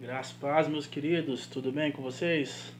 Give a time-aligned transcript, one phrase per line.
[0.00, 2.72] Graças paz, meus queridos, tudo bem com vocês?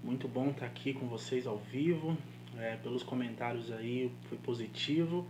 [0.00, 2.16] Muito bom estar aqui com vocês ao vivo.
[2.56, 5.26] É, pelos comentários aí foi positivo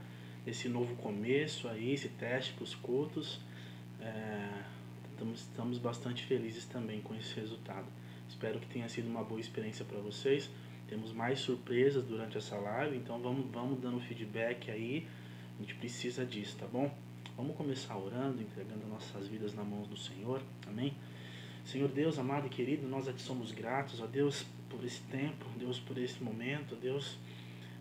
[0.46, 3.40] esse novo começo aí, esse teste para os cultos.
[3.98, 4.46] É,
[5.10, 7.86] estamos, estamos bastante felizes também com esse resultado.
[8.28, 10.50] Espero que tenha sido uma boa experiência para vocês.
[10.86, 15.08] Temos mais surpresas durante essa live, então vamos, vamos dando feedback aí.
[15.56, 16.94] A gente precisa disso, tá bom?
[17.40, 20.42] Vamos começar orando, entregando nossas vidas na mão do Senhor.
[20.66, 20.92] Amém?
[21.64, 25.78] Senhor Deus, amado e querido, nós a somos gratos, ó Deus, por esse tempo, Deus,
[25.78, 27.16] por esse momento, Deus,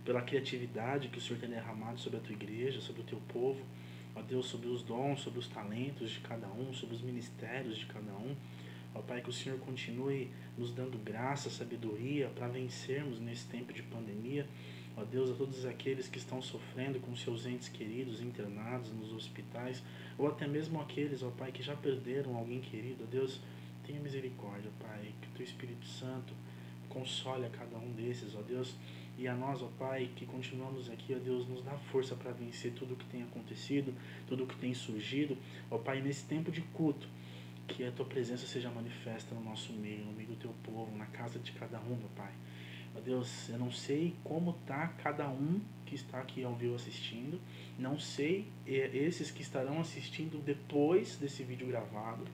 [0.06, 3.60] pela criatividade que o Senhor tem derramado sobre a Tua igreja, sobre o Teu povo,
[4.16, 7.86] ó Deus, sobre os dons, sobre os talentos de cada um, sobre os ministérios de
[7.86, 8.38] cada um.
[8.96, 13.84] Ó Pai, que o Senhor continue nos dando graça, sabedoria para vencermos nesse tempo de
[13.84, 14.48] pandemia.
[15.00, 19.82] Ó Deus, a todos aqueles que estão sofrendo com seus entes queridos internados nos hospitais,
[20.18, 23.40] ou até mesmo aqueles, ó Pai, que já perderam alguém querido, ó Deus,
[23.86, 26.34] tenha misericórdia, Pai, que o Teu Espírito Santo
[26.90, 28.76] console a cada um desses, ó Deus,
[29.18, 32.74] e a nós, ó Pai, que continuamos aqui, ó Deus, nos dá força para vencer
[32.74, 33.94] tudo o que tem acontecido,
[34.28, 35.38] tudo o que tem surgido,
[35.72, 37.08] ó Pai, nesse tempo de culto,
[37.70, 41.06] que a Tua presença seja manifesta no nosso meio, no meio do Teu povo, na
[41.06, 42.34] casa de cada um, ó Pai.
[43.00, 47.40] Ó Deus, eu não sei como tá cada um que está aqui ao vivo assistindo,
[47.78, 52.26] não sei esses que estarão assistindo depois desse vídeo gravado.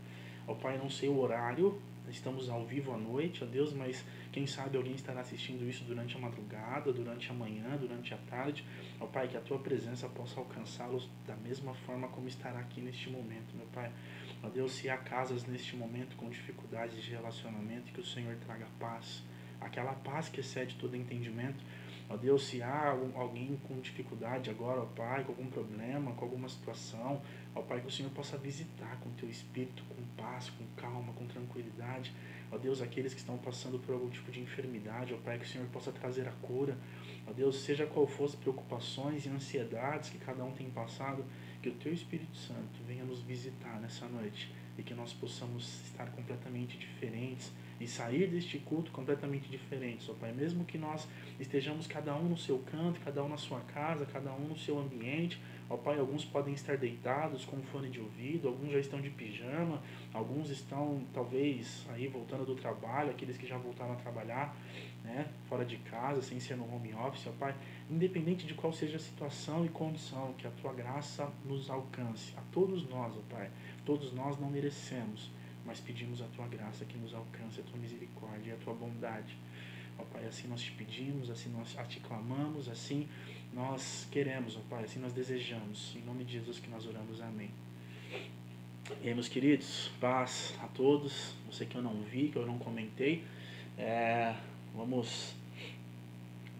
[0.47, 4.47] Ó Pai, não sei o horário, estamos ao vivo à noite, ó Deus, mas quem
[4.47, 8.65] sabe alguém estará assistindo isso durante a madrugada, durante a manhã, durante a tarde.
[8.99, 13.07] Ó Pai, que a Tua presença possa alcançá-los da mesma forma como estará aqui neste
[13.11, 13.91] momento, meu Pai.
[14.41, 18.65] Ó Deus, se há casas neste momento com dificuldades de relacionamento, que o Senhor traga
[18.79, 19.23] paz
[19.65, 21.63] aquela paz que excede todo entendimento.
[22.07, 26.47] Ó Deus, se há alguém com dificuldade agora, ó Pai, com algum problema, com alguma
[26.47, 27.19] situação,
[27.55, 31.25] ó Pai, que o Senhor possa visitar com teu espírito, com paz, com calma, com
[31.25, 32.13] tranquilidade.
[32.51, 35.47] Ó Deus, aqueles que estão passando por algum tipo de enfermidade, ó Pai, que o
[35.47, 36.77] Senhor possa trazer a cura.
[37.27, 41.25] Ó Deus, seja qual for as preocupações e ansiedades que cada um tem passado,
[41.61, 46.07] que o teu Espírito Santo venha nos visitar nessa noite e que nós possamos estar
[46.11, 50.31] completamente diferentes e sair deste culto completamente diferentes, ó Pai.
[50.31, 51.07] Mesmo que nós
[51.39, 54.79] estejamos cada um no seu canto, cada um na sua casa, cada um no seu
[54.79, 59.09] ambiente, ó Pai, alguns podem estar deitados com fone de ouvido, alguns já estão de
[59.09, 59.81] pijama,
[60.13, 64.55] alguns estão talvez aí voltando do trabalho, aqueles que já voltaram a trabalhar,
[65.03, 67.55] né, fora de casa, sem ser no home office, ó Pai.
[67.89, 72.41] Independente de qual seja a situação e condição, que a tua graça nos alcance, a
[72.51, 73.51] todos nós, ó Pai.
[73.85, 75.29] Todos nós não merecemos
[75.65, 79.35] mas pedimos a tua graça que nos alcance, a tua misericórdia e a tua bondade.
[79.97, 83.07] Ó Pai, assim nós te pedimos, assim nós te clamamos, assim
[83.51, 85.95] nós queremos, ó Pai, assim nós desejamos.
[85.95, 87.49] Em nome de Jesus que nós oramos, amém.
[89.01, 91.33] E aí, meus queridos, paz a todos.
[91.51, 93.23] Você que eu não vi, que eu não comentei,
[93.77, 94.35] é,
[94.75, 95.33] vamos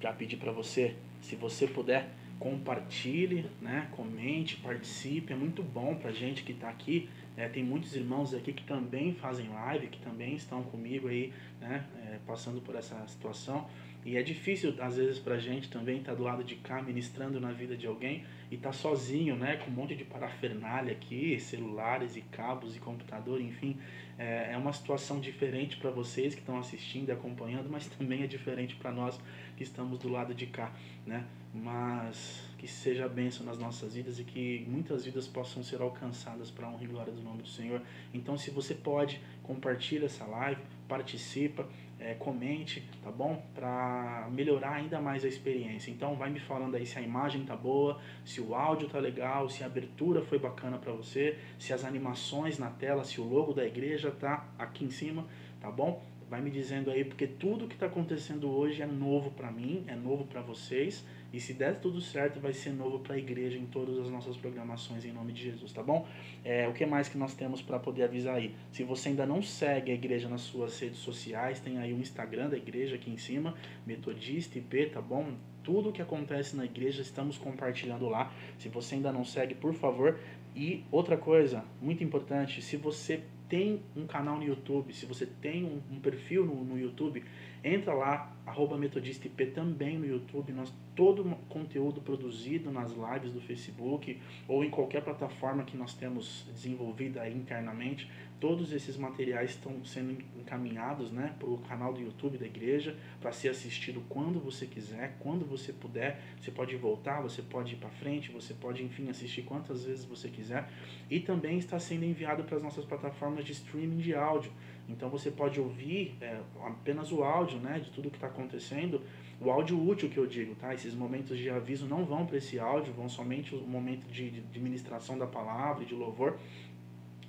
[0.02, 2.10] já pedir para você, se você puder,
[2.40, 5.34] compartilhe, né, comente, participe.
[5.34, 9.14] É muito bom para gente que está aqui é, tem muitos irmãos aqui que também
[9.14, 13.68] fazem live, que também estão comigo aí, né, é, passando por essa situação.
[14.06, 17.40] E é difícil, às vezes, para gente também estar tá do lado de cá, ministrando
[17.40, 21.38] na vida de alguém e estar tá sozinho, né, com um monte de parafernália aqui,
[21.40, 23.78] celulares e cabos e computador, enfim.
[24.18, 28.28] É, é uma situação diferente para vocês que estão assistindo e acompanhando, mas também é
[28.28, 29.20] diferente para nós
[29.58, 30.72] que estamos do lado de cá,
[31.06, 31.26] né.
[31.64, 36.68] Mas que seja bênção nas nossas vidas e que muitas vidas possam ser alcançadas para
[36.68, 37.82] a honra e glória do nome do Senhor.
[38.14, 41.68] Então, se você pode, compartilha essa live, participa,
[42.00, 43.42] é, comente, tá bom?
[43.54, 45.92] Para melhorar ainda mais a experiência.
[45.92, 49.50] Então, vai me falando aí se a imagem tá boa, se o áudio tá legal,
[49.50, 53.54] se a abertura foi bacana para você, se as animações na tela, se o logo
[53.54, 55.26] da igreja tá aqui em cima,
[55.62, 56.04] tá bom?
[56.30, 59.96] Vai me dizendo aí, porque tudo que está acontecendo hoje é novo para mim, é
[59.96, 61.06] novo para vocês.
[61.36, 64.38] E se der tudo certo, vai ser novo para a igreja em todas as nossas
[64.38, 66.08] programações em nome de Jesus, tá bom?
[66.46, 68.56] É, o que mais que nós temos para poder avisar aí?
[68.72, 72.48] Se você ainda não segue a igreja nas suas redes sociais, tem aí o Instagram
[72.48, 73.54] da igreja aqui em cima,
[73.86, 75.34] Metodista IP, tá bom?
[75.62, 78.32] Tudo o que acontece na igreja estamos compartilhando lá.
[78.58, 80.18] Se você ainda não segue, por favor.
[80.56, 85.66] E outra coisa, muito importante, se você tem um canal no YouTube, se você tem
[85.66, 87.24] um, um perfil no, no YouTube,
[87.66, 90.54] entra lá, arroba metodistip também no YouTube.
[90.54, 96.46] Nós, todo conteúdo produzido nas lives do Facebook ou em qualquer plataforma que nós temos
[96.54, 98.08] desenvolvida internamente,
[98.40, 103.32] todos esses materiais estão sendo encaminhados né, para o canal do YouTube da igreja para
[103.32, 106.22] ser assistido quando você quiser, quando você puder.
[106.40, 110.30] Você pode voltar, você pode ir para frente, você pode, enfim, assistir quantas vezes você
[110.30, 110.70] quiser.
[111.10, 114.52] E também está sendo enviado para as nossas plataformas de streaming de áudio.
[114.88, 119.02] Então você pode ouvir é, apenas o áudio né, de tudo que está acontecendo,
[119.40, 120.74] o áudio útil que eu digo, tá?
[120.74, 124.60] Esses momentos de aviso não vão para esse áudio, vão somente o momento de, de
[124.60, 126.38] ministração da palavra e de louvor,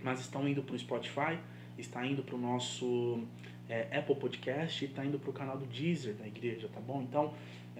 [0.02, 1.38] mas estão indo para o Spotify,
[1.76, 3.24] está indo para o nosso
[3.68, 7.02] é, Apple Podcast e está indo para o canal do Deezer da igreja, tá bom?
[7.02, 7.34] Então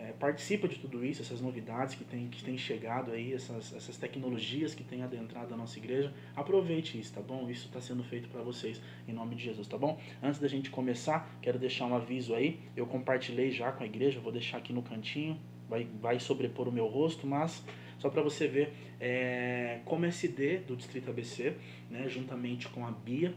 [0.06, 3.97] é, participa de tudo isso, essas novidades que tem, que tem chegado aí, essas, essas
[3.97, 6.12] tecnologias que tem adentrado a nossa igreja.
[6.35, 7.50] Aproveite isso, tá bom?
[7.50, 9.99] Isso está sendo feito para vocês, em nome de Jesus, tá bom?
[10.23, 12.61] Antes da gente começar, quero deixar um aviso aí.
[12.76, 15.38] Eu compartilhei já com a igreja, vou deixar aqui no cantinho,
[15.69, 17.64] vai, vai sobrepor o meu rosto, mas
[17.99, 21.56] só para você ver, é, como SD do Distrito ABC,
[21.91, 23.35] né, juntamente com a Bia,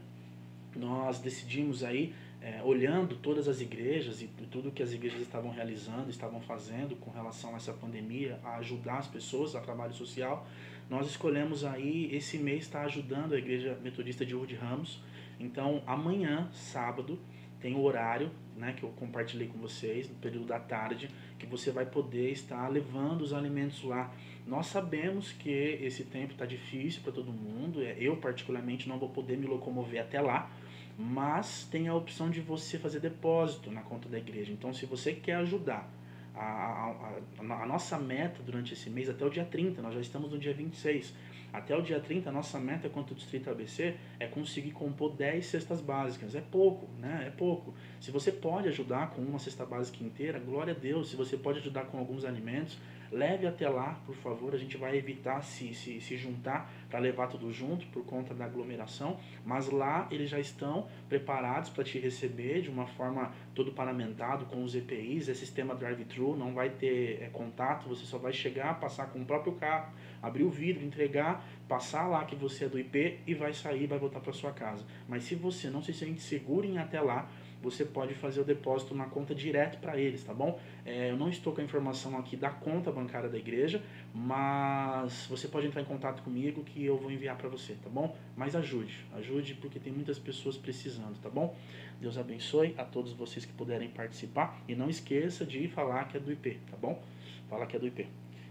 [0.76, 6.08] nós decidimos aí é, olhando todas as igrejas e tudo que as igrejas estavam realizando,
[6.08, 10.46] estavam fazendo com relação a essa pandemia, a ajudar as pessoas, a trabalho social,
[10.88, 15.00] nós escolhemos aí esse mês estar ajudando a Igreja Metodista de Urde Ramos.
[15.38, 17.16] Então, amanhã, sábado,
[17.60, 21.08] tem o horário né, que eu compartilhei com vocês, no período da tarde,
[21.38, 24.12] que você vai poder estar levando os alimentos lá.
[24.46, 29.10] Nós sabemos que esse tempo está difícil para todo mundo, é, eu particularmente não vou
[29.10, 30.50] poder me locomover até lá,
[31.00, 34.52] mas tem a opção de você fazer depósito na conta da igreja.
[34.52, 35.90] Então, se você quer ajudar,
[36.34, 40.00] a, a, a, a, nossa meta durante esse mês, até o dia 30, nós já
[40.00, 41.14] estamos no dia 26.
[41.52, 45.80] Até o dia 30, a nossa meta quanto Distrito ABC é conseguir compor 10 cestas
[45.80, 46.34] básicas.
[46.34, 47.24] É pouco, né?
[47.26, 47.74] É pouco.
[47.98, 51.10] Se você pode ajudar com uma cesta básica inteira, glória a Deus.
[51.10, 52.78] Se você pode ajudar com alguns alimentos,
[53.10, 54.54] leve até lá, por favor.
[54.54, 58.44] A gente vai evitar se, se, se juntar para levar tudo junto por conta da
[58.44, 64.46] aglomeração, mas lá eles já estão preparados para te receber de uma forma todo paramentado
[64.46, 68.80] com os EPIs, é sistema drive-thru, não vai ter é, contato, você só vai chegar,
[68.80, 69.92] passar com o próprio carro,
[70.22, 73.98] abrir o vidro, entregar, passar lá que você é do IP e vai sair, vai
[73.98, 74.84] voltar para sua casa.
[75.08, 77.28] Mas se você não se sente seguro em ir até lá,
[77.62, 80.58] você pode fazer o depósito na conta direto para eles, tá bom?
[80.84, 83.82] É, eu não estou com a informação aqui da conta bancária da igreja,
[84.14, 88.16] mas você pode entrar em contato comigo que eu vou enviar para você, tá bom?
[88.36, 91.54] Mas ajude, ajude porque tem muitas pessoas precisando, tá bom?
[92.00, 96.20] Deus abençoe a todos vocês que puderem participar e não esqueça de falar que é
[96.20, 97.02] do IP, tá bom?
[97.48, 98.06] Fala que é do IP.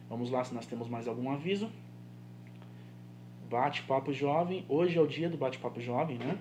[0.08, 1.72] Vamos lá se nós temos mais algum aviso.
[3.50, 4.64] Bate-papo jovem.
[4.70, 6.38] Hoje é o dia do bate-papo jovem, né?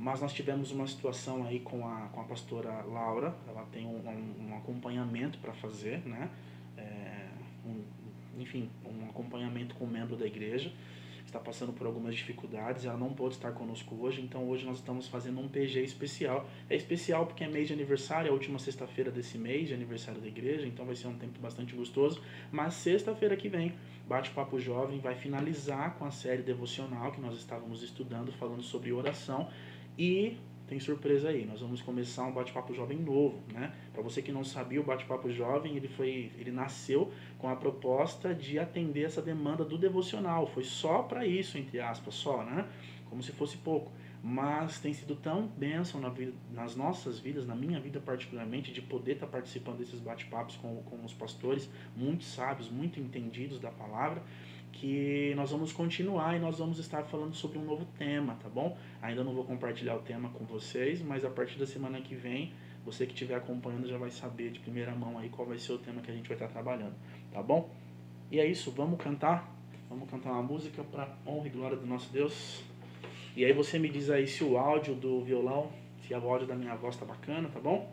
[0.00, 3.98] Mas nós tivemos uma situação aí com a, com a pastora Laura, ela tem um,
[3.98, 6.30] um, um acompanhamento para fazer, né?
[6.74, 7.28] É,
[7.66, 7.84] um,
[8.40, 10.72] enfim, um acompanhamento com um membro da igreja,
[11.26, 15.06] está passando por algumas dificuldades, ela não pôde estar conosco hoje, então hoje nós estamos
[15.06, 16.48] fazendo um PG especial.
[16.70, 20.18] É especial porque é mês de aniversário, é a última sexta-feira desse mês de aniversário
[20.18, 22.22] da igreja, então vai ser um tempo bastante gostoso.
[22.50, 23.74] Mas sexta-feira que vem,
[24.08, 29.48] Bate-Papo Jovem vai finalizar com a série devocional que nós estávamos estudando, falando sobre oração.
[30.00, 33.70] E tem surpresa aí, nós vamos começar um bate-papo jovem novo, né?
[33.92, 38.34] Para você que não sabia, o bate-papo jovem, ele foi, ele nasceu com a proposta
[38.34, 40.46] de atender essa demanda do devocional.
[40.46, 42.66] Foi só para isso, entre aspas, só, né?
[43.10, 43.92] Como se fosse pouco.
[44.22, 48.80] Mas tem sido tão bênção na vida, nas nossas vidas, na minha vida particularmente, de
[48.80, 53.70] poder estar tá participando desses bate-papos com, com os pastores, muito sábios, muito entendidos da
[53.70, 54.22] palavra,
[54.72, 58.76] que nós vamos continuar e nós vamos estar falando sobre um novo tema, tá bom?
[59.02, 62.52] Ainda não vou compartilhar o tema com vocês, mas a partir da semana que vem,
[62.84, 65.78] você que estiver acompanhando já vai saber de primeira mão aí qual vai ser o
[65.78, 66.94] tema que a gente vai estar trabalhando,
[67.32, 67.68] tá bom?
[68.30, 69.54] E é isso, vamos cantar?
[69.88, 72.62] Vamos cantar uma música para honra e glória do nosso Deus.
[73.36, 75.70] E aí você me diz aí se o áudio do violão,
[76.06, 77.92] se o áudio da minha voz tá bacana, tá bom?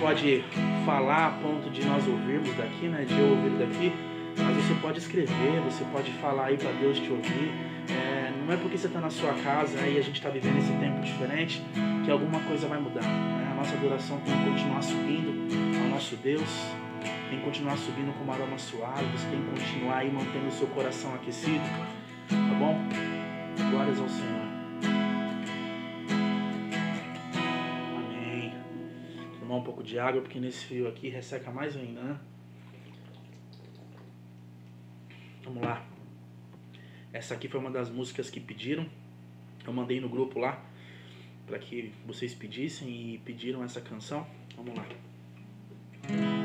[0.00, 0.42] Pode
[0.84, 3.04] falar a ponto de nós ouvirmos daqui, né?
[3.04, 3.92] De eu ouvir daqui,
[4.36, 7.52] mas você pode escrever, você pode falar aí para Deus te ouvir.
[7.90, 10.72] É, não é porque você está na sua casa e a gente está vivendo esse
[10.72, 11.62] tempo diferente
[12.04, 13.02] que alguma coisa vai mudar.
[13.02, 13.48] né?
[13.52, 16.72] A nossa adoração tem que continuar subindo ao nosso Deus,
[17.28, 20.66] tem que continuar subindo com aroma suave, você tem que continuar aí mantendo o seu
[20.68, 21.64] coração aquecido,
[22.28, 22.78] tá bom?
[23.70, 24.49] Glórias ao Senhor.
[29.60, 32.20] Um pouco de água porque nesse frio aqui resseca mais ainda, né?
[35.44, 35.86] Vamos lá.
[37.12, 38.86] Essa aqui foi uma das músicas que pediram.
[39.66, 40.64] Eu mandei no grupo lá
[41.46, 44.26] para que vocês pedissem e pediram essa canção.
[44.56, 46.39] Vamos lá.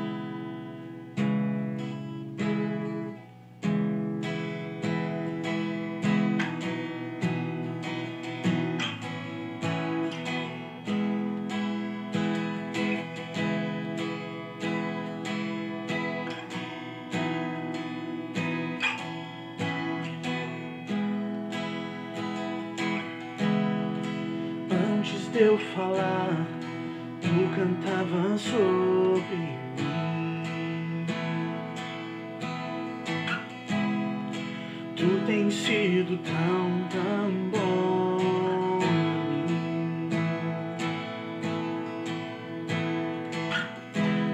[34.96, 38.80] Tu tens sido tão, tão bom.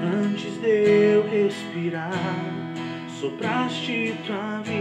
[0.03, 2.13] Antes de eu respirar,
[3.19, 4.80] sopraste tua vida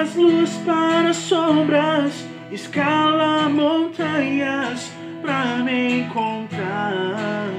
[0.00, 7.50] As luz para sombras, escala montanhas para me encontrar.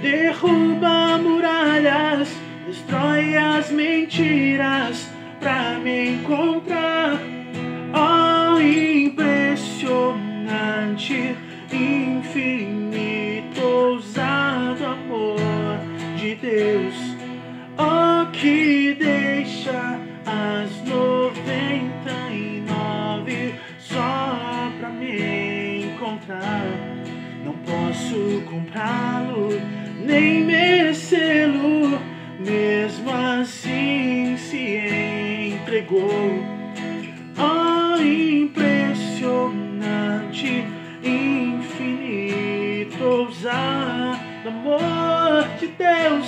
[0.00, 2.30] Derruba muralhas,
[2.66, 6.87] destrói as mentiras para me encontrar.
[45.68, 46.26] de Deus.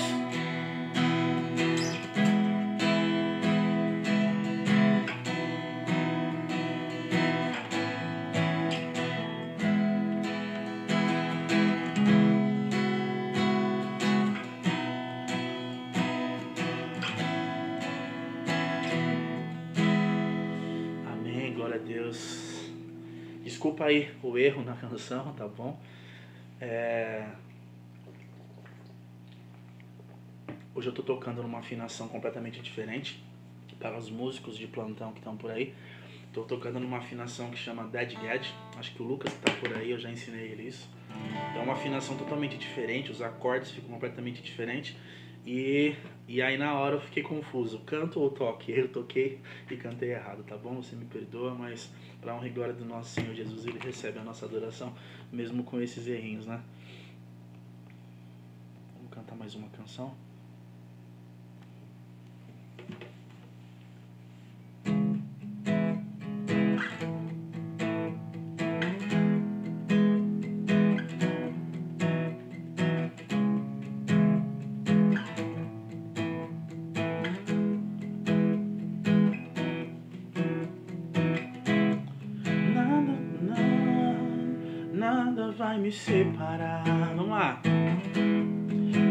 [21.06, 22.70] Amém, glória a Deus.
[23.42, 25.78] Desculpa aí o erro na canção, tá bom?
[26.60, 27.24] É,
[30.72, 33.20] Hoje eu tô tocando numa afinação completamente diferente
[33.80, 35.74] para os músicos de plantão que estão por aí.
[36.32, 38.46] Tô tocando numa afinação que chama Dead Gad.
[38.76, 40.88] Acho que o Lucas que tá por aí, eu já ensinei ele isso.
[41.56, 44.96] É uma afinação totalmente diferente, os acordes ficam completamente diferentes.
[45.44, 45.96] E,
[46.28, 48.70] e aí na hora eu fiquei confuso, canto ou toque?
[48.70, 50.76] Eu toquei e cantei errado, tá bom?
[50.76, 54.22] Você me perdoa, mas para honra e glória do nosso Senhor Jesus, ele recebe a
[54.22, 54.94] nossa adoração,
[55.32, 56.62] mesmo com esses errinhos, né?
[58.94, 60.14] Vamos cantar mais uma canção?
[85.70, 86.82] Vai me separar.
[87.14, 87.62] Vamos lá.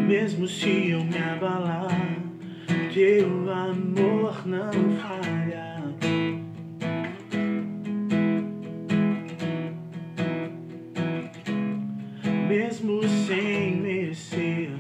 [0.10, 1.88] Mesmo se eu me abalar,
[2.94, 5.80] teu amor não falha.
[12.50, 14.72] Mesmo sem merecer,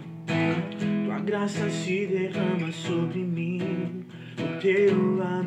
[1.05, 4.05] tua graça se derrama sobre mim.
[4.37, 5.38] O teu amor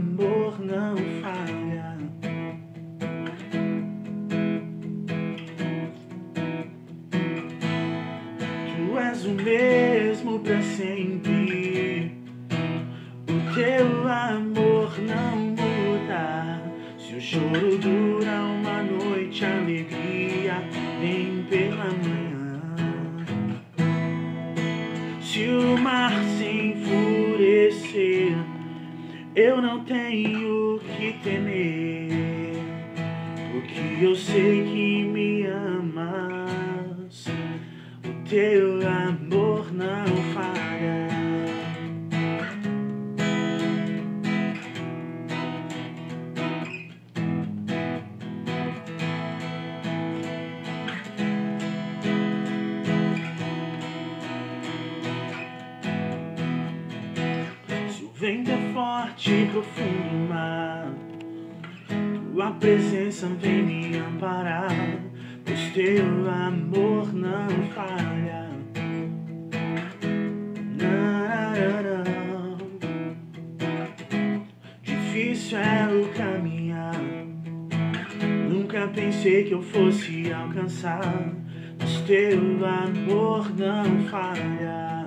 [80.82, 81.32] alcançar,
[81.78, 85.06] mas teu amor não falha.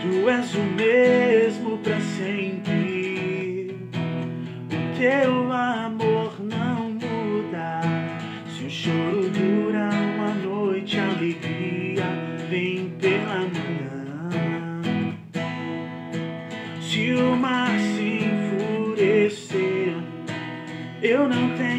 [0.00, 3.76] Tu és o mesmo para sempre.
[4.66, 7.80] O teu amor não muda.
[8.48, 12.04] Se o choro dura uma noite, a alegria
[12.50, 12.92] vem
[21.34, 21.71] eu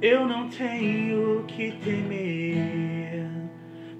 [0.00, 3.28] eu não tenho que temer,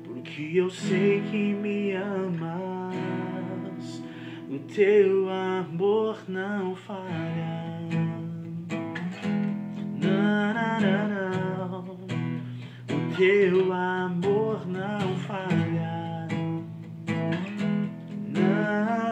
[0.04, 4.02] porque eu sei que me amas.
[4.48, 7.98] O teu amor não falha.
[10.00, 11.98] Não.
[12.88, 16.28] O teu amor não falha.
[18.32, 19.10] Não,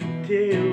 [0.00, 0.65] o teu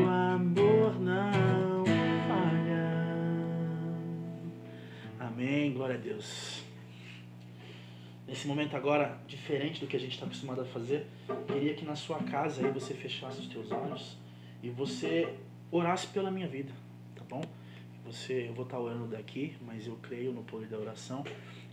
[5.94, 6.64] glória a Deus.
[8.28, 11.06] Nesse momento agora, diferente do que a gente está acostumado a fazer,
[11.48, 14.18] queria que na sua casa aí você fechasse os teus olhos
[14.62, 15.36] e você
[15.72, 16.72] orasse pela minha vida,
[17.16, 17.42] tá bom?
[18.06, 21.24] Você, eu vou estar orando daqui, mas eu creio no poder da oração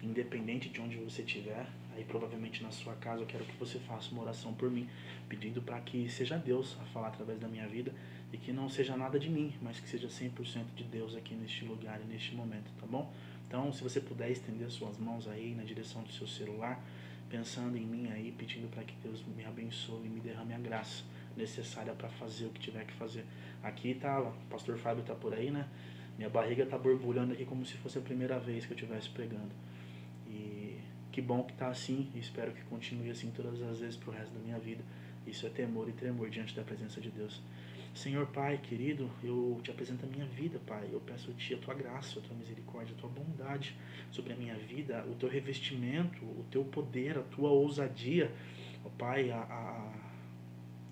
[0.02, 4.10] independente de onde você estiver, aí provavelmente na sua casa, eu quero que você faça
[4.12, 4.88] uma oração por mim,
[5.28, 7.92] pedindo para que seja Deus a falar através da minha vida
[8.32, 11.64] e que não seja nada de mim, mas que seja 100% de Deus aqui neste
[11.64, 13.12] lugar e neste momento, tá bom?
[13.50, 16.80] Então, se você puder estender suas mãos aí na direção do seu celular,
[17.28, 21.02] pensando em mim aí, pedindo para que Deus me abençoe e me derrame a graça
[21.36, 23.24] necessária para fazer o que tiver que fazer.
[23.60, 25.68] Aqui tá, o pastor Fábio tá por aí, né?
[26.16, 29.50] Minha barriga tá borbulhando aqui como se fosse a primeira vez que eu estivesse pregando.
[30.28, 30.78] E
[31.10, 34.32] que bom que tá assim, e espero que continue assim todas as vezes pro resto
[34.32, 34.84] da minha vida.
[35.26, 37.42] Isso é temor e tremor diante da presença de Deus.
[37.94, 40.88] Senhor Pai, querido, eu te apresento a minha vida, Pai.
[40.92, 43.76] Eu peço a Ti a Tua graça, a Tua misericórdia, a Tua bondade
[44.10, 48.32] sobre a minha vida, o Teu revestimento, o Teu poder, a Tua ousadia.
[48.84, 49.92] Ó Pai, a, a...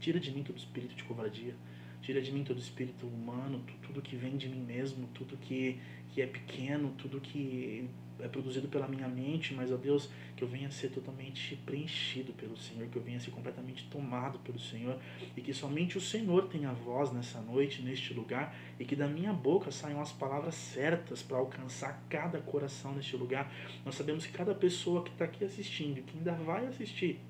[0.01, 1.55] tira de mim todo espírito de covardia.
[2.03, 5.81] Tira de mim todo espírito humano, tudo que vem de mim mesmo, tudo que,
[6.11, 7.89] que é pequeno, tudo que
[8.21, 12.57] é produzido pela minha mente, mas, ó Deus, que eu venha ser totalmente preenchido pelo
[12.57, 14.99] Senhor, que eu venha ser completamente tomado pelo Senhor
[15.37, 19.33] e que somente o Senhor tenha voz nessa noite, neste lugar e que da minha
[19.33, 23.53] boca saiam as palavras certas para alcançar cada coração neste lugar.
[23.85, 27.21] Nós sabemos que cada pessoa que está aqui assistindo, que ainda vai assistir,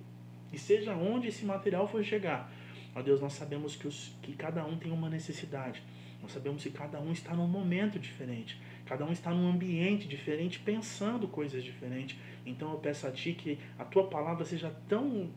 [0.52, 2.50] e seja onde esse material for chegar,
[2.94, 5.82] ó Deus, nós sabemos que, os, que cada um tem uma necessidade.
[6.22, 8.60] Nós sabemos que cada um está num momento diferente.
[8.88, 12.18] Cada um está num ambiente diferente, pensando coisas diferentes.
[12.46, 15.30] Então eu peço a Ti que a Tua palavra seja tão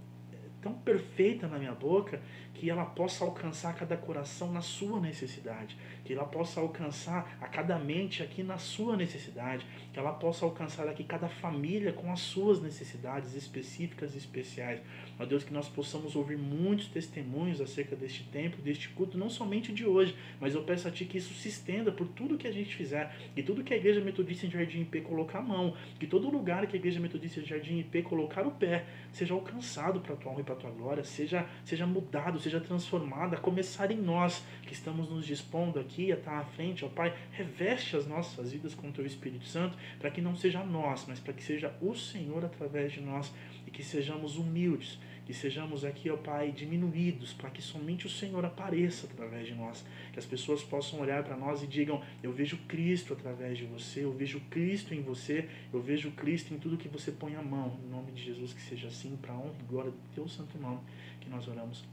[0.62, 2.22] tão perfeita na minha boca
[2.62, 7.80] que ela possa alcançar cada coração na sua necessidade, que ela possa alcançar a cada
[7.80, 12.62] mente aqui na sua necessidade, que ela possa alcançar aqui cada família com as suas
[12.62, 14.80] necessidades específicas e especiais.
[15.20, 19.74] Ó Deus, que nós possamos ouvir muitos testemunhos acerca deste tempo, deste culto, não somente
[19.74, 22.52] de hoje, mas eu peço a Ti que isso se estenda por tudo que a
[22.52, 26.06] gente fizer e tudo que a Igreja Metodista em Jardim IP colocar a mão, que
[26.06, 30.14] todo lugar que a Igreja Metodista em Jardim IP colocar o pé seja alcançado para
[30.14, 33.92] a Tua honra e para a Tua glória, seja, seja mudado, seja transformado, a começar
[33.92, 38.06] em nós que estamos nos dispondo aqui a estar à frente, ó Pai, reveste as
[38.06, 41.44] nossas vidas com o Teu Espírito Santo, para que não seja nós, mas para que
[41.44, 43.32] seja o Senhor através de nós
[43.66, 48.44] e que sejamos humildes, que sejamos aqui, ó Pai, diminuídos, para que somente o Senhor
[48.44, 52.58] apareça através de nós, que as pessoas possam olhar para nós e digam: Eu vejo
[52.68, 56.90] Cristo através de você, eu vejo Cristo em você, eu vejo Cristo em tudo que
[56.90, 57.80] você põe a mão.
[57.86, 60.80] Em nome de Jesus, que seja assim, para honra e glória do Teu santo nome,
[61.20, 61.86] que nós oramos.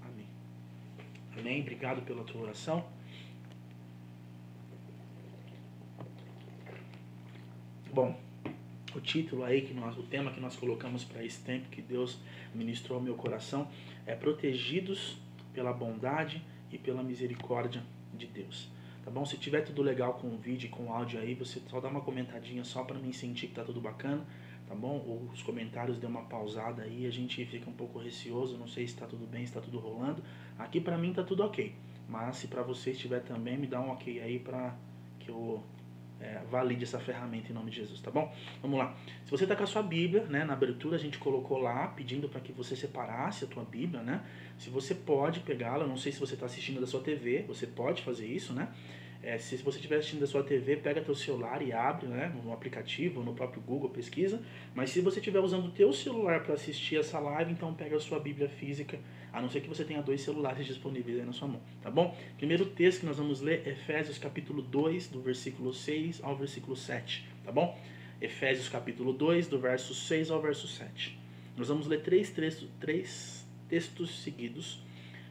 [1.60, 2.84] Obrigado pela tua oração.
[7.92, 8.18] Bom,
[8.94, 12.18] o título aí que nós, o tema que nós colocamos para esse tempo que Deus
[12.54, 13.68] ministrou ao meu coração
[14.06, 15.16] é protegidos
[15.52, 17.82] pela bondade e pela misericórdia
[18.14, 18.68] de Deus.
[19.04, 19.24] Tá bom?
[19.24, 22.00] Se tiver tudo legal com o vídeo com o áudio aí, você só dá uma
[22.00, 24.24] comentadinha só para mim sentir que tá tudo bacana,
[24.68, 25.28] tá bom?
[25.32, 28.94] Os comentários deu uma pausada aí, a gente fica um pouco receoso, não sei se
[28.94, 30.22] está tudo bem, se está tudo rolando.
[30.58, 31.74] Aqui para mim tá tudo ok,
[32.08, 34.76] mas se para você estiver também, me dá um ok aí para
[35.18, 35.62] que eu
[36.20, 38.32] é, valide essa ferramenta em nome de Jesus, tá bom?
[38.60, 38.94] Vamos lá.
[39.24, 42.28] Se você está com a sua Bíblia, né, na abertura a gente colocou lá, pedindo
[42.28, 44.24] para que você separasse a tua Bíblia, né?
[44.58, 48.02] Se você pode pegá-la, não sei se você está assistindo da sua TV, você pode
[48.02, 48.68] fazer isso, né?
[49.20, 52.52] É, se você estiver assistindo da sua TV, pega teu celular e abre né, no
[52.52, 54.40] aplicativo, no próprio Google, pesquisa.
[54.74, 58.00] Mas se você estiver usando o teu celular para assistir essa live, então pega a
[58.00, 58.98] sua Bíblia física,
[59.32, 62.16] a não ser que você tenha dois celulares disponíveis aí na sua mão, tá bom?
[62.36, 67.26] Primeiro texto que nós vamos ler, Efésios capítulo 2, do versículo 6 ao versículo 7,
[67.44, 67.76] tá bom?
[68.20, 71.18] Efésios capítulo 2, do verso 6 ao verso 7.
[71.56, 74.80] Nós vamos ler três, três, três textos seguidos,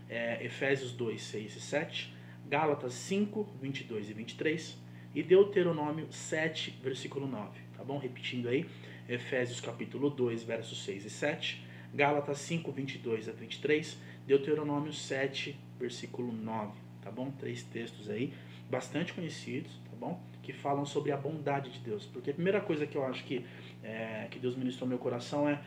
[0.10, 2.16] é, Efésios 2, 6 e 7,
[2.49, 4.77] Gálatas 5, 22 e 23
[5.13, 7.60] e Deuteronômio 7, versículo 9.
[7.75, 7.97] Tá bom?
[7.97, 8.65] Repetindo aí,
[9.10, 16.31] Efésios capítulo 2, versos 6 e 7, Gálatas 5, 22 a 23, Deuteronômio 7, versículo
[16.31, 16.71] 9.
[17.01, 17.31] Tá bom?
[17.31, 18.33] Três textos aí,
[18.69, 20.21] bastante conhecidos, tá bom?
[20.41, 22.05] Que falam sobre a bondade de Deus.
[22.05, 23.45] Porque a primeira coisa que eu acho que,
[23.83, 25.62] é, que Deus ministrou no meu coração é,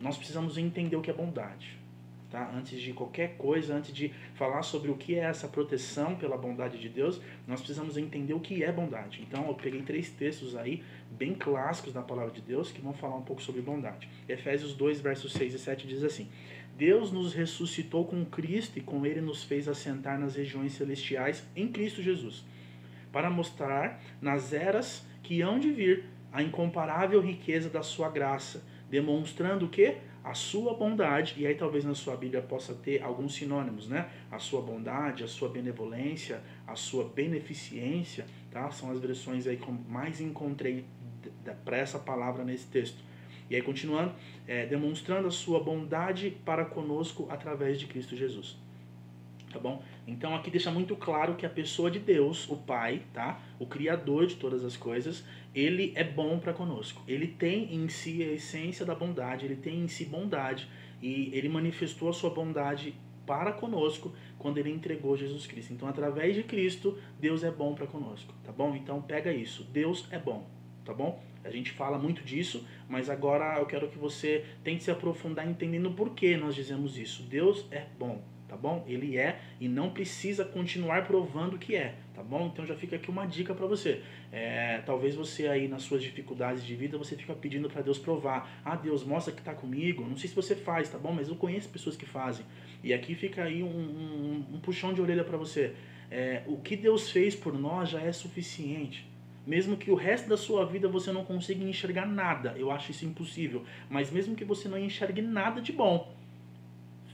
[0.00, 1.79] nós precisamos entender o que é bondade.
[2.30, 2.48] Tá?
[2.54, 6.78] Antes de qualquer coisa, antes de falar sobre o que é essa proteção pela bondade
[6.78, 9.20] de Deus, nós precisamos entender o que é bondade.
[9.20, 13.16] Então, eu peguei três textos aí, bem clássicos da palavra de Deus, que vão falar
[13.16, 14.08] um pouco sobre bondade.
[14.28, 16.28] Efésios 2, versos 6 e 7 diz assim:
[16.76, 21.66] Deus nos ressuscitou com Cristo e com ele nos fez assentar nas regiões celestiais em
[21.66, 22.44] Cristo Jesus,
[23.10, 29.66] para mostrar nas eras que hão de vir a incomparável riqueza da sua graça, demonstrando
[29.66, 29.96] o que?
[30.22, 34.10] A sua bondade, e aí talvez na sua Bíblia possa ter alguns sinônimos, né?
[34.30, 38.70] A sua bondade, a sua benevolência, a sua beneficência, tá?
[38.70, 40.84] São as versões aí que eu mais encontrei
[41.64, 43.02] para essa palavra nesse texto.
[43.48, 44.14] E aí, continuando,
[44.46, 48.56] é, demonstrando a sua bondade para conosco através de Cristo Jesus.
[49.52, 49.82] Tá bom?
[50.10, 53.40] Então aqui deixa muito claro que a pessoa de Deus, o Pai, tá?
[53.60, 57.00] O Criador de todas as coisas, ele é bom para conosco.
[57.06, 60.68] Ele tem em si a essência da bondade, ele tem em si bondade
[61.00, 62.92] e ele manifestou a sua bondade
[63.24, 65.72] para conosco quando ele entregou Jesus Cristo.
[65.72, 68.74] Então, através de Cristo, Deus é bom para conosco, tá bom?
[68.74, 69.62] Então, pega isso.
[69.62, 70.50] Deus é bom,
[70.84, 71.22] tá bom?
[71.44, 75.92] A gente fala muito disso, mas agora eu quero que você tente se aprofundar entendendo
[75.92, 77.22] por que nós dizemos isso.
[77.22, 78.20] Deus é bom,
[78.50, 78.84] tá bom?
[78.88, 82.50] Ele é e não precisa continuar provando que é, tá bom?
[82.52, 84.02] Então já fica aqui uma dica para você.
[84.32, 88.60] É, talvez você aí nas suas dificuldades de vida você fica pedindo para Deus provar.
[88.64, 90.04] Ah, Deus mostra que tá comigo.
[90.04, 91.12] Não sei se você faz, tá bom?
[91.12, 92.44] Mas eu conheço pessoas que fazem.
[92.82, 95.72] E aqui fica aí um, um, um puxão de orelha para você.
[96.10, 99.08] É, o que Deus fez por nós já é suficiente.
[99.46, 103.06] Mesmo que o resto da sua vida você não consiga enxergar nada, eu acho isso
[103.06, 103.64] impossível.
[103.88, 106.12] Mas mesmo que você não enxergue nada de bom,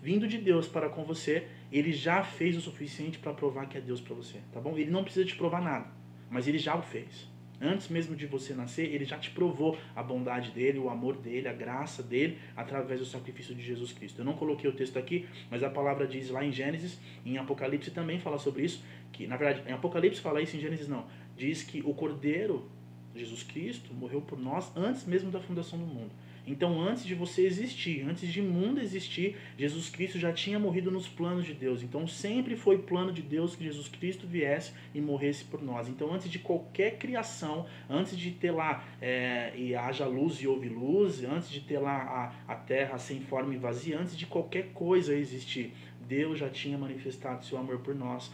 [0.07, 3.81] vindo de Deus para com você, ele já fez o suficiente para provar que é
[3.81, 4.79] Deus para você, tá bom?
[4.79, 5.89] Ele não precisa te provar nada,
[6.31, 7.29] mas ele já o fez.
[7.61, 11.49] Antes mesmo de você nascer, ele já te provou a bondade dele, o amor dele,
[11.49, 14.21] a graça dele, através do sacrifício de Jesus Cristo.
[14.21, 17.91] Eu não coloquei o texto aqui, mas a palavra diz lá em Gênesis, em Apocalipse
[17.91, 21.05] também fala sobre isso, que na verdade, em Apocalipse fala isso, em Gênesis não.
[21.37, 22.71] Diz que o Cordeiro,
[23.13, 26.13] Jesus Cristo, morreu por nós antes mesmo da fundação do mundo.
[26.47, 31.09] Então, antes de você existir, antes de mundo existir, Jesus Cristo já tinha morrido nos
[31.09, 31.83] planos de Deus.
[31.83, 35.89] Então, sempre foi plano de Deus que Jesus Cristo viesse e morresse por nós.
[35.89, 40.69] Então, antes de qualquer criação, antes de ter lá é, e haja luz e houve
[40.69, 44.73] luz, antes de ter lá a, a terra sem forma e vazia, antes de qualquer
[44.73, 45.73] coisa existir,
[46.07, 48.31] Deus já tinha manifestado seu amor por nós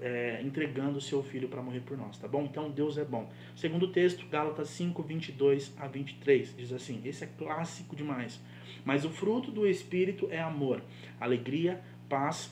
[0.00, 2.44] é, entregando o seu filho para morrer por nós, tá bom?
[2.44, 3.30] Então Deus é bom.
[3.54, 8.40] Segundo texto, Gálatas 5, 22 a 23, diz assim: esse é clássico demais.
[8.84, 10.82] Mas o fruto do Espírito é amor,
[11.20, 12.50] alegria, paz,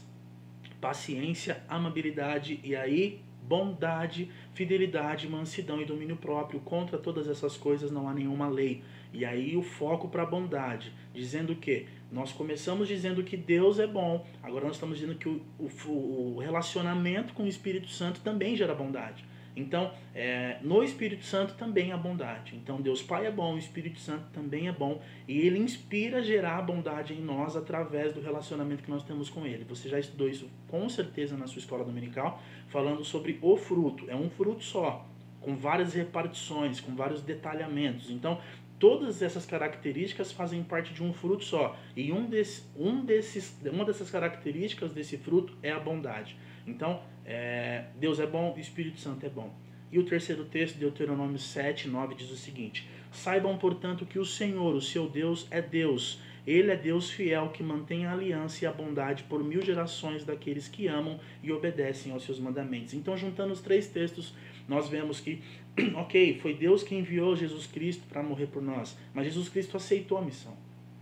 [0.81, 6.61] paciência, amabilidade e aí bondade, fidelidade, mansidão e domínio próprio.
[6.61, 8.83] Contra todas essas coisas não há nenhuma lei.
[9.13, 13.87] E aí o foco para a bondade, dizendo que nós começamos dizendo que Deus é
[13.87, 18.57] bom, agora nós estamos dizendo que o, o, o relacionamento com o Espírito Santo também
[18.57, 19.25] gera bondade.
[19.59, 22.55] Então, é, no Espírito Santo também há bondade.
[22.55, 25.03] Então, Deus Pai é bom, o Espírito Santo também é bom.
[25.27, 29.45] E ele inspira a gerar bondade em nós através do relacionamento que nós temos com
[29.45, 29.65] ele.
[29.65, 34.09] Você já estudou isso com certeza na sua escola dominical, falando sobre o fruto.
[34.09, 35.05] É um fruto só,
[35.41, 38.11] com várias repartições, com vários detalhamentos.
[38.11, 38.41] Então,
[38.79, 41.77] todas essas características fazem parte de um fruto só.
[41.97, 46.37] E um, desse, um desses, uma dessas características desse fruto é a bondade.
[46.67, 49.53] Então, é, Deus é bom, o Espírito Santo é bom.
[49.91, 54.75] E o terceiro texto, Deuteronômio 7, 9, diz o seguinte: Saibam, portanto, que o Senhor,
[54.75, 56.21] o seu Deus, é Deus.
[56.47, 60.67] Ele é Deus fiel que mantém a aliança e a bondade por mil gerações daqueles
[60.67, 62.95] que amam e obedecem aos seus mandamentos.
[62.95, 64.35] Então, juntando os três textos,
[64.67, 65.43] nós vemos que
[65.95, 70.19] ok, foi Deus que enviou Jesus Cristo para morrer por nós, mas Jesus Cristo aceitou
[70.19, 70.57] a missão.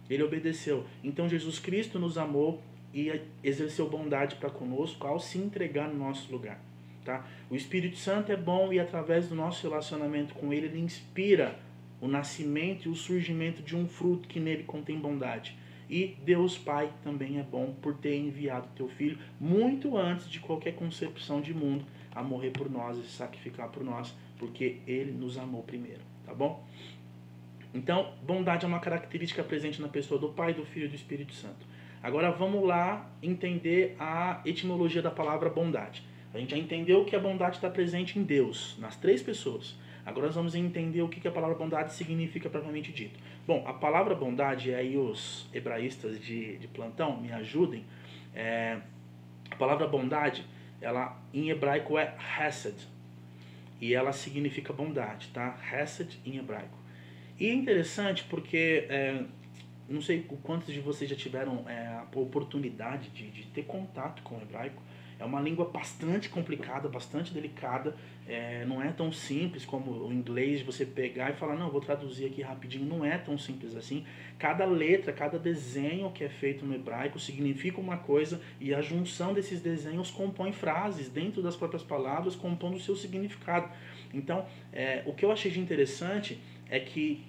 [0.08, 0.84] Ele obedeceu.
[1.02, 2.62] Então Jesus Cristo nos amou
[2.94, 6.60] e exerceu bondade para conosco ao se entregar no nosso lugar.
[7.04, 7.26] Tá?
[7.50, 11.58] O Espírito Santo é bom e através do nosso relacionamento com Ele, ele inspira
[12.00, 15.56] o nascimento e o surgimento de um fruto que nele contém bondade.
[15.88, 20.74] E Deus Pai também é bom por ter enviado teu filho muito antes de qualquer
[20.74, 25.38] concepção de mundo a morrer por nós e se sacrificar por nós porque ele nos
[25.38, 26.64] amou primeiro, tá bom?
[27.72, 31.34] Então, bondade é uma característica presente na pessoa do Pai, do Filho e do Espírito
[31.34, 31.66] Santo.
[32.02, 36.02] Agora vamos lá entender a etimologia da palavra bondade.
[36.32, 39.76] A gente já entendeu que a bondade está presente em Deus, nas três pessoas.
[40.04, 43.18] Agora nós vamos entender o que a palavra bondade significa propriamente dito.
[43.46, 47.84] Bom, a palavra bondade, aí os hebraístas de, de plantão me ajudem.
[48.34, 48.78] É,
[49.50, 50.46] a palavra bondade,
[50.80, 52.76] ela em hebraico é hesed,
[53.80, 55.58] e ela significa bondade, tá?
[55.72, 56.78] Hesed em hebraico.
[57.38, 59.22] E é interessante porque é,
[59.88, 64.36] não sei quantos de vocês já tiveram é, a oportunidade de, de ter contato com
[64.36, 64.82] o hebraico.
[65.18, 67.96] É uma língua bastante complicada, bastante delicada.
[68.28, 72.26] É, não é tão simples como o inglês, você pegar e falar, não, vou traduzir
[72.26, 72.84] aqui rapidinho.
[72.84, 74.04] Não é tão simples assim.
[74.38, 79.32] Cada letra, cada desenho que é feito no hebraico significa uma coisa e a junção
[79.32, 83.70] desses desenhos compõe frases dentro das próprias palavras, compondo o seu significado.
[84.12, 86.38] Então, é, o que eu achei de interessante
[86.68, 87.24] é que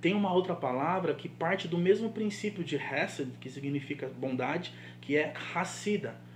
[0.00, 5.16] tem uma outra palavra que parte do mesmo princípio de Hesed, que significa bondade, que
[5.16, 6.29] é Hassida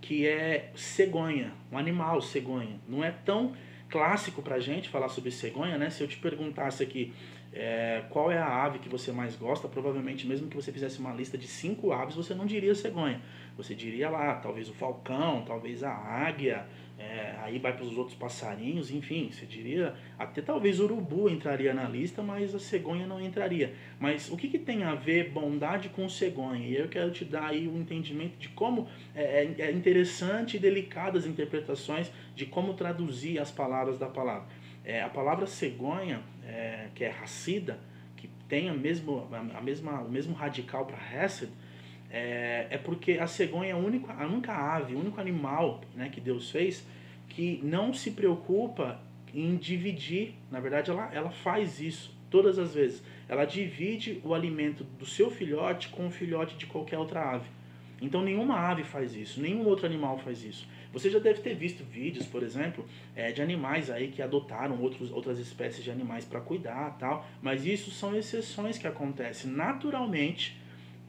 [0.00, 2.78] que é cegonha, um animal cegonha.
[2.88, 3.54] Não é tão
[3.88, 5.90] clássico pra gente falar sobre cegonha, né?
[5.90, 7.12] Se eu te perguntasse aqui
[7.52, 11.12] é, qual é a ave que você mais gosta, provavelmente mesmo que você fizesse uma
[11.12, 13.20] lista de cinco aves, você não diria cegonha.
[13.56, 16.66] Você diria lá, talvez o falcão, talvez a águia,
[17.00, 21.72] é, aí vai para os outros passarinhos, enfim, você diria, até talvez o urubu entraria
[21.72, 23.72] na lista, mas a cegonha não entraria.
[23.98, 26.66] Mas o que, que tem a ver bondade com cegonha?
[26.66, 30.60] E eu quero te dar aí um entendimento de como é, é, é interessante e
[30.60, 34.46] delicadas interpretações de como traduzir as palavras da palavra.
[34.84, 37.78] É, a palavra cegonha, é, que é racida,
[38.14, 41.50] que tem a mesmo, a mesma, o mesmo radical para hesed,
[42.10, 46.08] é, é porque a cegonha é a única, a única ave, o único animal né,
[46.08, 46.84] que Deus fez
[47.28, 49.00] que não se preocupa
[49.32, 50.34] em dividir.
[50.50, 53.02] Na verdade, ela, ela faz isso todas as vezes.
[53.28, 57.48] Ela divide o alimento do seu filhote com o filhote de qualquer outra ave.
[58.02, 60.66] Então, nenhuma ave faz isso, nenhum outro animal faz isso.
[60.92, 62.84] Você já deve ter visto vídeos, por exemplo,
[63.14, 67.64] é, de animais aí que adotaram outros, outras espécies de animais para cuidar tal, mas
[67.64, 70.59] isso são exceções que acontecem naturalmente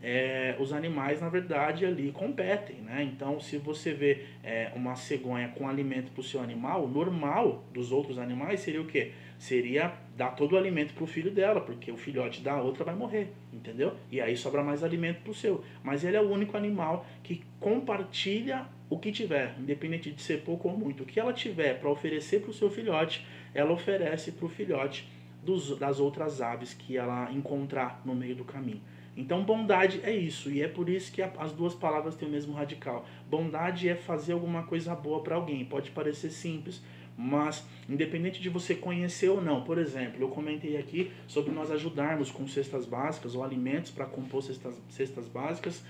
[0.04, 3.04] é, os animais, na verdade, ali competem, né?
[3.04, 7.92] Então, se você vê é, uma cegonha com alimento para o seu animal, normal dos
[7.92, 9.12] outros animais seria o quê?
[9.38, 12.96] Seria dar todo o alimento para o filho dela, porque o filhote da outra vai
[12.96, 13.96] morrer, entendeu?
[14.12, 15.64] E aí sobra mais alimento para o seu.
[15.84, 20.68] Mas ele é o único animal que compartilha o que tiver, independente de ser pouco
[20.68, 21.04] ou muito.
[21.04, 25.08] O que ela tiver para oferecer para o seu filhote, ela oferece para o filhote
[25.44, 28.82] dos, das outras aves que ela encontrar no meio do caminho.
[29.16, 32.54] Então, bondade é isso, e é por isso que as duas palavras têm o mesmo
[32.54, 33.06] radical.
[33.30, 35.66] Bondade é fazer alguma coisa boa para alguém.
[35.66, 36.82] Pode parecer simples,
[37.18, 39.64] mas independente de você conhecer ou não.
[39.64, 44.42] Por exemplo, eu comentei aqui sobre nós ajudarmos com cestas básicas ou alimentos para compor
[44.42, 45.84] cestas, cestas básicas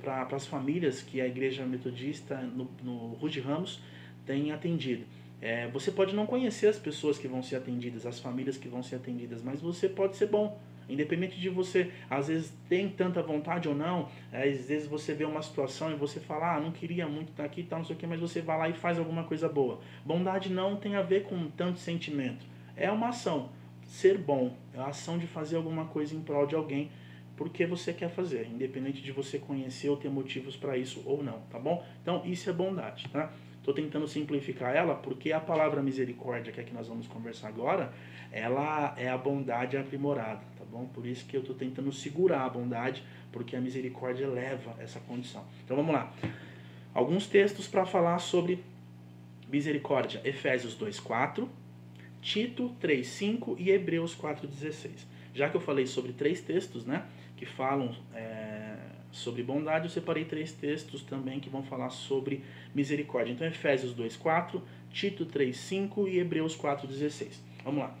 [0.00, 3.82] para as famílias que a Igreja Metodista no, no Rude Ramos
[4.24, 5.04] tem atendido.
[5.42, 8.82] É, você pode não conhecer as pessoas que vão ser atendidas, as famílias que vão
[8.82, 10.60] ser atendidas, mas você pode ser bom
[10.92, 15.42] Independente de você, às vezes, tem tanta vontade ou não, às vezes você vê uma
[15.42, 18.06] situação e você fala, ah, não queria muito estar aqui tal, não sei o que,
[18.06, 19.80] mas você vai lá e faz alguma coisa boa.
[20.04, 22.44] Bondade não tem a ver com tanto sentimento.
[22.76, 23.50] É uma ação.
[23.86, 26.90] Ser bom é a ação de fazer alguma coisa em prol de alguém
[27.40, 31.40] porque você quer fazer, independente de você conhecer ou ter motivos para isso ou não,
[31.50, 31.82] tá bom?
[32.02, 33.32] Então, isso é bondade, tá?
[33.56, 37.94] Estou tentando simplificar ela porque a palavra misericórdia, que é que nós vamos conversar agora,
[38.30, 40.86] ela é a bondade aprimorada, bom?
[40.86, 43.02] Por isso que eu estou tentando segurar a bondade,
[43.32, 45.44] porque a misericórdia leva essa condição.
[45.64, 46.12] Então vamos lá.
[46.94, 48.64] Alguns textos para falar sobre
[49.48, 50.20] misericórdia.
[50.24, 51.48] Efésios 2:4,
[52.22, 55.06] Tito 3:5 e Hebreus 4:16.
[55.34, 57.04] Já que eu falei sobre três textos, né,
[57.36, 58.76] que falam é,
[59.12, 62.42] sobre bondade, eu separei três textos também que vão falar sobre
[62.74, 63.32] misericórdia.
[63.32, 67.40] Então Efésios 2:4, Tito 3:5 e Hebreus 4:16.
[67.64, 67.96] Vamos lá.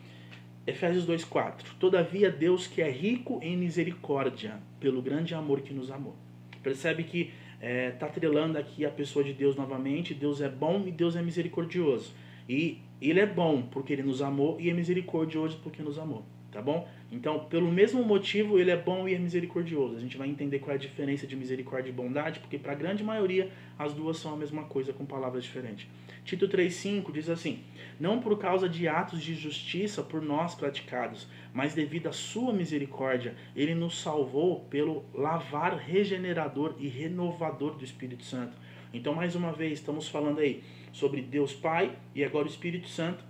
[0.66, 6.14] Efésios 2,4 Todavia Deus que é rico em misericórdia, pelo grande amor que nos amou.
[6.62, 10.14] Percebe que está é, tá aqui a pessoa de Deus novamente.
[10.14, 12.12] Deus é bom e Deus é misericordioso.
[12.48, 16.24] E ele é bom porque ele nos amou e é misericordioso porque nos amou.
[16.50, 16.88] Tá bom?
[17.12, 19.96] Então, pelo mesmo motivo, ele é bom e é misericordioso.
[19.96, 22.74] A gente vai entender qual é a diferença de misericórdia e bondade, porque para a
[22.74, 25.86] grande maioria as duas são a mesma coisa com palavras diferentes.
[26.24, 27.60] Tito 3,5 diz assim:
[28.00, 33.36] Não por causa de atos de justiça por nós praticados, mas devido à sua misericórdia,
[33.54, 38.56] ele nos salvou pelo lavar regenerador e renovador do Espírito Santo.
[38.92, 43.29] Então, mais uma vez, estamos falando aí sobre Deus Pai e agora o Espírito Santo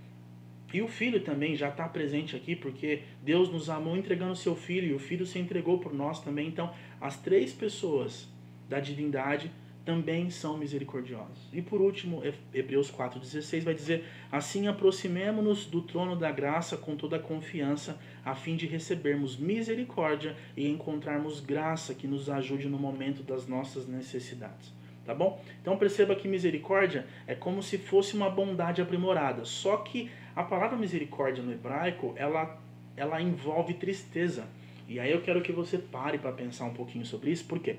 [0.72, 4.88] e o Filho também já está presente aqui, porque Deus nos amou entregando seu Filho,
[4.88, 6.48] e o Filho se entregou por nós também.
[6.48, 8.28] Então, as três pessoas
[8.68, 9.50] da divindade
[9.84, 11.48] também são misericordiosos.
[11.52, 12.22] E por último,
[12.54, 18.56] Hebreus 4,16 vai dizer: Assim aproximemo-nos do trono da graça com toda confiança, a fim
[18.56, 24.79] de recebermos misericórdia e encontrarmos graça que nos ajude no momento das nossas necessidades.
[25.04, 25.42] Tá bom?
[25.60, 30.76] Então perceba que misericórdia é como se fosse uma bondade aprimorada, só que a palavra
[30.76, 32.60] misericórdia no hebraico, ela,
[32.96, 34.46] ela envolve tristeza.
[34.86, 37.44] E aí eu quero que você pare para pensar um pouquinho sobre isso.
[37.44, 37.76] Por quê?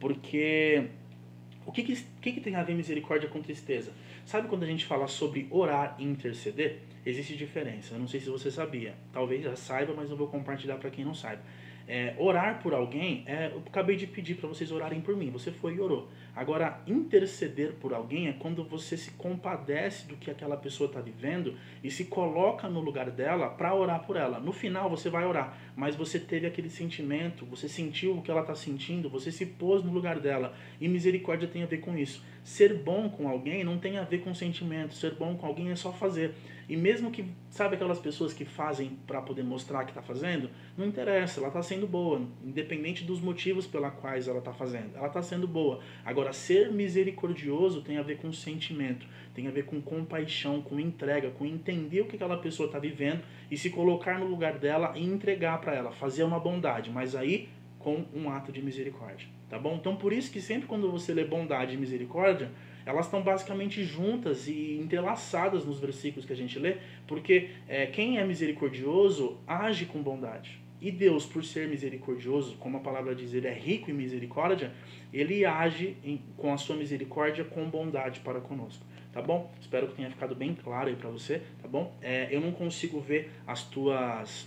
[0.00, 0.88] Porque
[1.66, 3.92] o que, que, que, que tem a ver misericórdia com tristeza?
[4.24, 6.80] Sabe quando a gente fala sobre orar e interceder?
[7.04, 7.94] Existe diferença.
[7.94, 8.94] Eu não sei se você sabia.
[9.12, 11.42] Talvez já saiba, mas eu vou compartilhar para quem não saiba.
[11.86, 15.30] É, orar por alguém, é, eu acabei de pedir para vocês orarem por mim.
[15.30, 16.08] Você foi e orou.
[16.36, 21.56] Agora, interceder por alguém é quando você se compadece do que aquela pessoa está vivendo
[21.82, 24.40] e se coloca no lugar dela para orar por ela.
[24.40, 28.42] No final você vai orar, mas você teve aquele sentimento, você sentiu o que ela
[28.42, 30.54] está sentindo, você se pôs no lugar dela.
[30.80, 32.22] E misericórdia tem a ver com isso.
[32.44, 35.76] Ser bom com alguém não tem a ver com sentimento, ser bom com alguém é
[35.76, 36.34] só fazer.
[36.68, 40.86] E mesmo que, sabe aquelas pessoas que fazem para poder mostrar que está fazendo, não
[40.86, 44.96] interessa, ela está sendo boa, independente dos motivos pela quais ela está fazendo.
[44.96, 45.80] Ela está sendo boa.
[46.04, 51.30] Agora, ser misericordioso tem a ver com sentimento, tem a ver com compaixão, com entrega,
[51.30, 55.04] com entender o que aquela pessoa está vivendo e se colocar no lugar dela e
[55.04, 57.48] entregar para ela, fazer uma bondade, mas aí
[57.78, 59.76] com um ato de misericórdia, tá bom?
[59.76, 62.50] Então, por isso que sempre quando você lê bondade e misericórdia,
[62.86, 68.18] elas estão basicamente juntas e entrelaçadas nos versículos que a gente lê, porque é, quem
[68.18, 70.62] é misericordioso age com bondade.
[70.80, 74.72] E Deus, por ser misericordioso, como a palavra diz, ele é rico em misericórdia,
[75.12, 78.84] ele age em, com a sua misericórdia com bondade para conosco.
[79.12, 79.50] Tá bom?
[79.60, 81.96] Espero que tenha ficado bem claro aí para você, tá bom?
[82.02, 84.46] É, eu não consigo ver as tuas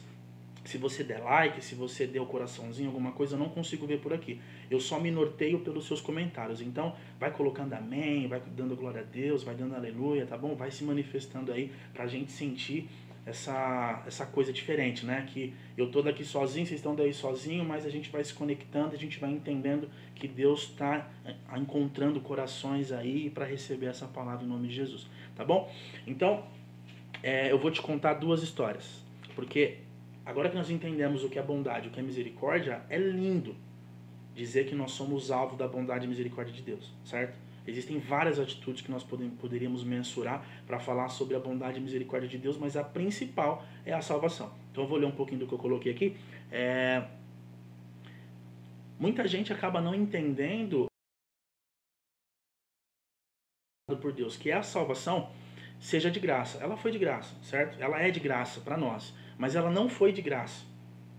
[0.67, 4.01] se você der like, se você der o coraçãozinho, alguma coisa, eu não consigo ver
[4.01, 4.41] por aqui.
[4.69, 6.59] Eu só me norteio pelos seus comentários.
[6.61, 10.55] Então, vai colocando amém, vai dando glória a Deus, vai dando aleluia, tá bom?
[10.55, 12.89] Vai se manifestando aí pra gente sentir
[13.25, 15.25] essa, essa coisa diferente, né?
[15.31, 18.93] Que eu tô daqui sozinho, vocês estão daí sozinho, mas a gente vai se conectando,
[18.93, 24.43] a gente vai entendendo que Deus está eh, encontrando corações aí para receber essa palavra
[24.43, 25.73] em nome de Jesus, tá bom?
[26.05, 26.43] Então,
[27.23, 29.01] é, eu vou te contar duas histórias,
[29.33, 29.86] porque
[30.27, 33.55] Agora que nós entendemos o que é bondade, o que é misericórdia, é lindo
[34.35, 37.37] dizer que nós somos alvo da bondade e misericórdia de Deus, certo?
[37.65, 42.37] Existem várias atitudes que nós poderíamos mensurar para falar sobre a bondade e misericórdia de
[42.37, 44.53] Deus, mas a principal é a salvação.
[44.69, 46.17] Então eu vou ler um pouquinho do que eu coloquei aqui.
[46.51, 47.07] É...
[48.99, 50.87] Muita gente acaba não entendendo
[54.01, 55.31] por Deus que a salvação
[55.79, 56.57] seja de graça.
[56.57, 57.81] Ela foi de graça, certo?
[57.81, 60.65] Ela é de graça para nós mas ela não foi de graça.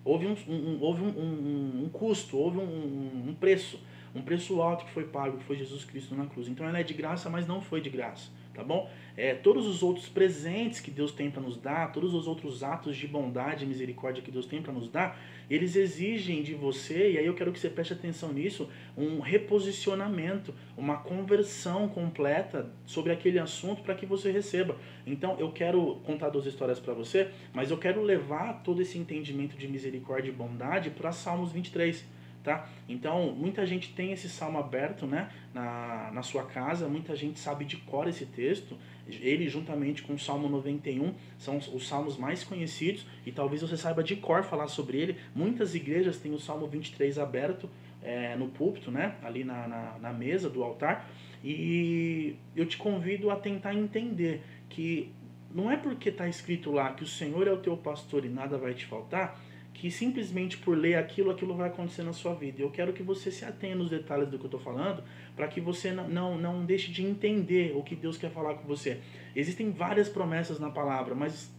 [0.05, 3.81] Houve um, um houve um, um, um, custo, houve um, preço,
[4.15, 6.49] um preço alto que foi pago, que foi Jesus Cristo na cruz.
[6.49, 8.91] Então ela é de graça, mas não foi de graça tá bom?
[9.17, 12.97] É, todos os outros presentes que Deus tem para nos dar, todos os outros atos
[12.97, 15.17] de bondade e misericórdia que Deus tem para nos dar,
[15.49, 20.53] eles exigem de você, e aí eu quero que você preste atenção nisso, um reposicionamento,
[20.77, 24.77] uma conversão completa sobre aquele assunto para que você receba.
[25.07, 29.57] Então eu quero contar duas histórias para você, mas eu quero levar todo esse entendimento
[29.57, 32.69] de misericórdia e bondade para Salmos 23 tá?
[32.89, 37.65] Então, muita gente tem esse salmo aberto, né, na, na sua casa, muita gente sabe
[37.65, 38.77] de cor esse texto.
[39.09, 44.03] Ele, juntamente com o Salmo 91, são os salmos mais conhecidos e talvez você saiba
[44.05, 45.17] de cor falar sobre ele.
[45.35, 47.71] Muitas igrejas têm o Salmo 23 aberto
[48.03, 51.09] é, no púlpito, né, ali na, na, na mesa do altar.
[51.43, 55.11] E eu te convido a tentar entender que
[55.55, 58.59] não é porque está escrito lá que o Senhor é o teu pastor e nada
[58.59, 59.41] vai te faltar,
[59.79, 62.61] que simplesmente por ler aquilo, aquilo vai acontecer na sua vida.
[62.61, 65.05] Eu quero que você se atenha nos detalhes do que eu estou falando,
[65.37, 68.67] para que você não, não, não deixe de entender o que Deus quer falar com
[68.67, 68.99] você.
[69.37, 71.55] Existem várias promessas na palavra, mas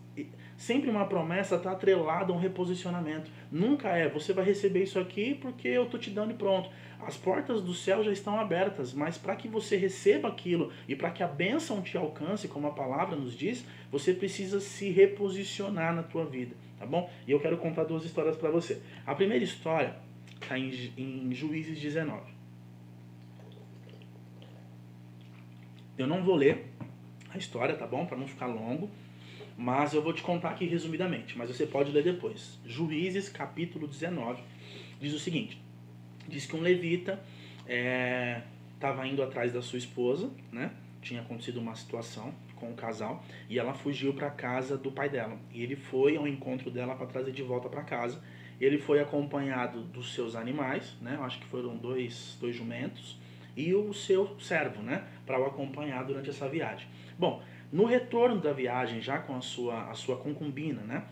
[0.57, 3.31] sempre uma promessa está atrelada a um reposicionamento.
[3.49, 6.69] Nunca é, você vai receber isso aqui porque eu estou te dando e pronto.
[6.99, 11.09] As portas do céu já estão abertas, mas para que você receba aquilo e para
[11.09, 16.03] que a bênção te alcance, como a palavra nos diz, você precisa se reposicionar na
[16.03, 17.09] tua vida tá bom?
[17.27, 18.81] E eu quero contar duas histórias para você.
[19.05, 19.95] A primeira história
[20.41, 22.31] está em, em Juízes 19.
[25.97, 26.65] Eu não vou ler
[27.29, 28.05] a história, tá bom?
[28.05, 28.89] Para não ficar longo,
[29.57, 32.57] mas eu vou te contar aqui resumidamente, mas você pode ler depois.
[32.65, 34.41] Juízes, capítulo 19,
[35.01, 35.61] diz o seguinte:
[36.27, 37.21] diz que um levita
[38.73, 40.71] estava é, indo atrás da sua esposa, né?
[41.01, 45.37] Tinha acontecido uma situação com o casal e ela fugiu para casa do pai dela.
[45.51, 48.21] E ele foi ao encontro dela para trazer de volta para casa.
[48.59, 51.15] Ele foi acompanhado dos seus animais, né?
[51.15, 53.17] Eu acho que foram dois, dois jumentos
[53.59, 56.87] e o seu servo, né, para o acompanhar durante essa viagem.
[57.17, 61.03] Bom, no retorno da viagem, já com a sua, a sua concubina, né,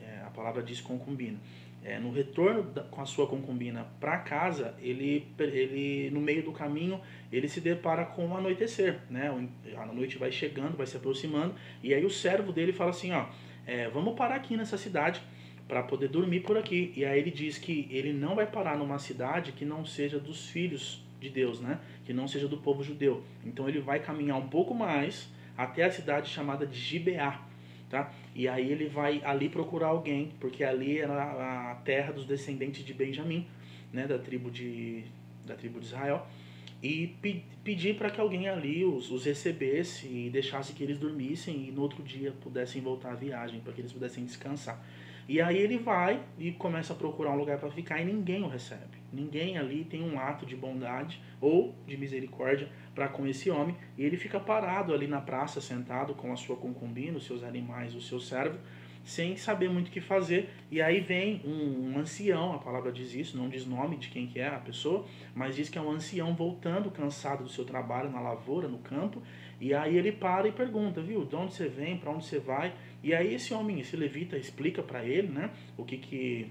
[0.00, 1.38] é, a palavra diz concubina,
[1.82, 6.52] é, no retorno da, com a sua concubina para casa, ele, ele no meio do
[6.52, 7.00] caminho
[7.32, 9.30] ele se depara com o anoitecer, né?
[9.76, 13.26] A noite vai chegando, vai se aproximando e aí o servo dele fala assim, ó,
[13.66, 15.22] é, vamos parar aqui nessa cidade
[15.66, 16.92] para poder dormir por aqui.
[16.96, 20.48] E aí ele diz que ele não vai parar numa cidade que não seja dos
[20.48, 21.78] filhos de Deus, né?
[22.04, 23.22] Que não seja do povo judeu.
[23.44, 27.49] Então ele vai caminhar um pouco mais até a cidade chamada de Gibeá
[27.90, 28.12] tá?
[28.34, 32.94] E aí ele vai ali procurar alguém, porque ali era a terra dos descendentes de
[32.94, 33.46] Benjamim,
[33.92, 35.04] né, da tribo de
[35.44, 36.26] da tribo de Israel,
[36.82, 41.68] e pe pedir para que alguém ali os, os recebesse e deixasse que eles dormissem
[41.68, 44.82] e no outro dia pudessem voltar à viagem, para que eles pudessem descansar.
[45.28, 48.48] E aí ele vai e começa a procurar um lugar para ficar e ninguém o
[48.48, 48.98] recebe.
[49.12, 53.76] Ninguém ali tem um ato de bondade ou de misericórdia para com esse homem.
[53.96, 57.94] E ele fica parado ali na praça, sentado com a sua concubina, os seus animais,
[57.94, 58.58] o seu servo,
[59.04, 60.50] sem saber muito o que fazer.
[60.70, 64.26] E aí vem um, um, ancião, a palavra diz isso, não diz nome de quem
[64.26, 68.10] que é a pessoa, mas diz que é um ancião voltando cansado do seu trabalho
[68.10, 69.22] na lavoura, no campo.
[69.60, 72.74] E aí ele para e pergunta, viu, de onde você vem, para onde você vai?
[73.02, 76.50] E aí esse homem, esse levita, explica para ele, né, o que que,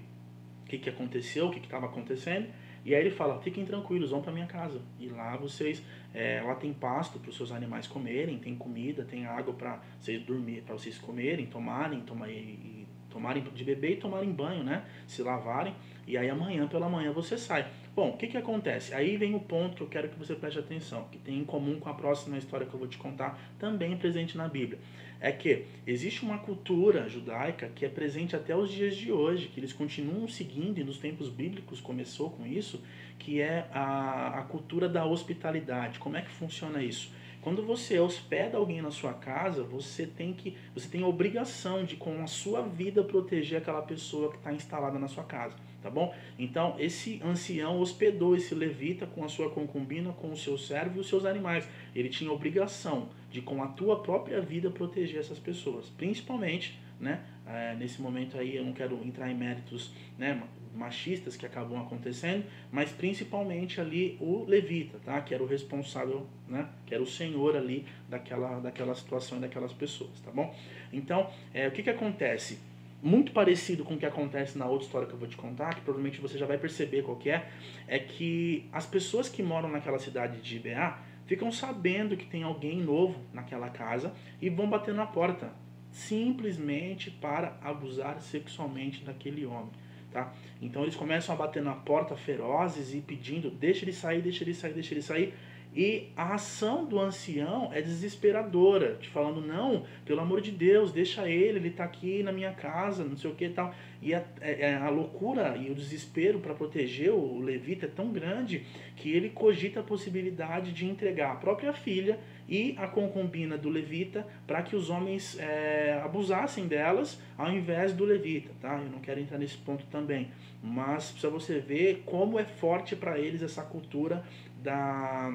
[0.66, 2.48] que, que aconteceu, o que estava acontecendo.
[2.84, 4.80] E aí ele fala, fiquem tranquilos, vão para minha casa.
[4.98, 5.82] E lá vocês,
[6.14, 10.22] é, lá tem pasto para os seus animais comerem, tem comida, tem água para vocês
[10.22, 14.84] dormir, para vocês comerem, tomarem, tomar, e, tomarem de beber e tomarem banho, né?
[15.06, 15.74] Se lavarem.
[16.06, 17.70] E aí amanhã pela manhã você sai.
[17.94, 18.94] Bom, o que que acontece?
[18.94, 21.78] Aí vem o ponto que eu quero que você preste atenção, que tem em comum
[21.78, 24.78] com a próxima história que eu vou te contar, também presente na Bíblia
[25.20, 29.60] é que existe uma cultura judaica que é presente até os dias de hoje, que
[29.60, 32.82] eles continuam seguindo, e nos tempos bíblicos começou com isso,
[33.18, 35.98] que é a, a cultura da hospitalidade.
[35.98, 37.12] Como é que funciona isso?
[37.42, 41.96] Quando você hospeda alguém na sua casa, você tem que, você tem a obrigação de
[41.96, 46.14] com a sua vida proteger aquela pessoa que está instalada na sua casa, tá bom?
[46.38, 51.00] Então esse ancião hospedou esse levita com a sua concubina, com o seu servo e
[51.00, 51.68] os seus animais.
[51.94, 57.24] Ele tinha obrigação de com a tua própria vida proteger essas pessoas, principalmente, né?
[57.46, 60.40] É, nesse momento aí eu não quero entrar em méritos, né?
[60.74, 65.20] machistas que acabam acontecendo, mas principalmente ali o levita, tá?
[65.20, 66.68] Que era o responsável, né?
[66.86, 70.54] Que era o senhor ali daquela, daquela situação e daquelas pessoas, tá bom?
[70.92, 72.58] Então, é, o que que acontece?
[73.02, 75.80] Muito parecido com o que acontece na outra história que eu vou te contar, que
[75.80, 77.48] provavelmente você já vai perceber qual que é,
[77.88, 82.80] é que as pessoas que moram naquela cidade de Ibeá ficam sabendo que tem alguém
[82.82, 85.52] novo naquela casa e vão bater na porta,
[85.90, 89.70] simplesmente para abusar sexualmente daquele homem.
[90.10, 90.34] Tá?
[90.60, 94.54] Então eles começam a bater na porta ferozes e pedindo: deixa ele sair, deixa ele
[94.54, 95.34] sair, deixa ele sair.
[95.74, 101.28] E a ação do ancião é desesperadora, te falando, não, pelo amor de Deus, deixa
[101.28, 103.72] ele, ele está aqui na minha casa, não sei o que e tal.
[104.02, 108.10] E a, é, é, a, loucura e o desespero para proteger o levita é tão
[108.10, 108.64] grande
[108.96, 112.18] que ele cogita a possibilidade de entregar a própria filha
[112.48, 118.04] e a concubina do levita para que os homens é, abusassem delas ao invés do
[118.04, 118.80] levita, tá?
[118.82, 123.18] Eu não quero entrar nesse ponto também, mas para você ver como é forte para
[123.18, 124.24] eles essa cultura
[124.62, 125.32] da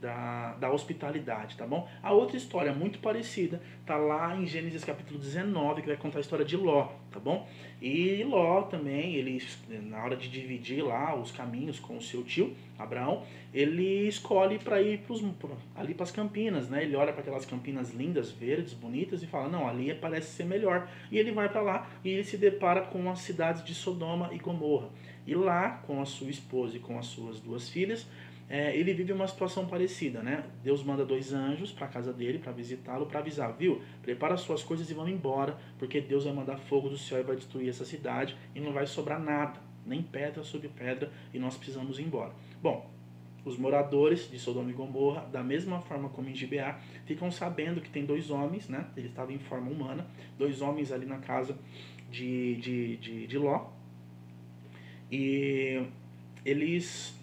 [0.00, 1.86] da, da hospitalidade, tá bom?
[2.02, 6.20] A outra história muito parecida tá lá em Gênesis capítulo 19, que vai contar a
[6.22, 7.46] história de Ló, tá bom?
[7.82, 9.42] E Ló também, ele
[9.82, 14.80] na hora de dividir lá os caminhos com o seu tio, Abraão, ele escolhe para
[14.80, 15.22] ir pros,
[15.76, 16.82] ali para as campinas, né?
[16.82, 20.88] Ele olha para aquelas campinas lindas, verdes, bonitas e fala: "Não, ali parece ser melhor".
[21.10, 24.38] E ele vai para lá e ele se depara com as cidades de Sodoma e
[24.38, 24.88] Gomorra.
[25.26, 28.06] E lá, com a sua esposa e com as suas duas filhas,
[28.50, 30.42] é, ele vive uma situação parecida, né?
[30.64, 33.80] Deus manda dois anjos para a casa dele para visitá-lo, para avisar, viu?
[34.02, 37.36] Prepara suas coisas e vão embora, porque Deus vai mandar fogo do céu e vai
[37.36, 42.00] destruir essa cidade e não vai sobrar nada, nem pedra sobre pedra, e nós precisamos
[42.00, 42.32] ir embora.
[42.60, 42.90] Bom,
[43.44, 47.88] os moradores de Sodoma e Gomorra, da mesma forma como em Gibeá, ficam sabendo que
[47.88, 48.84] tem dois homens, né?
[48.96, 50.04] Eles estavam em forma humana,
[50.36, 51.56] dois homens ali na casa
[52.10, 53.68] de, de, de, de Ló.
[55.08, 55.84] E
[56.44, 57.19] eles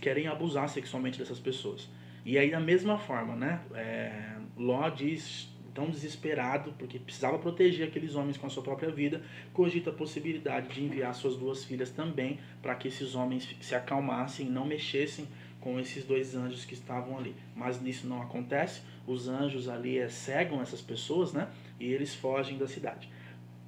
[0.00, 1.88] querem abusar sexualmente dessas pessoas.
[2.24, 3.60] E aí, da mesma forma, né?
[3.74, 9.22] É, Ló diz, tão desesperado, porque precisava proteger aqueles homens com a sua própria vida,
[9.52, 14.46] cogita a possibilidade de enviar suas duas filhas também, para que esses homens se acalmassem
[14.46, 15.26] e não mexessem
[15.60, 17.34] com esses dois anjos que estavam ali.
[17.54, 21.48] Mas nisso não acontece, os anjos ali é, cegam essas pessoas, né?
[21.78, 23.08] E eles fogem da cidade.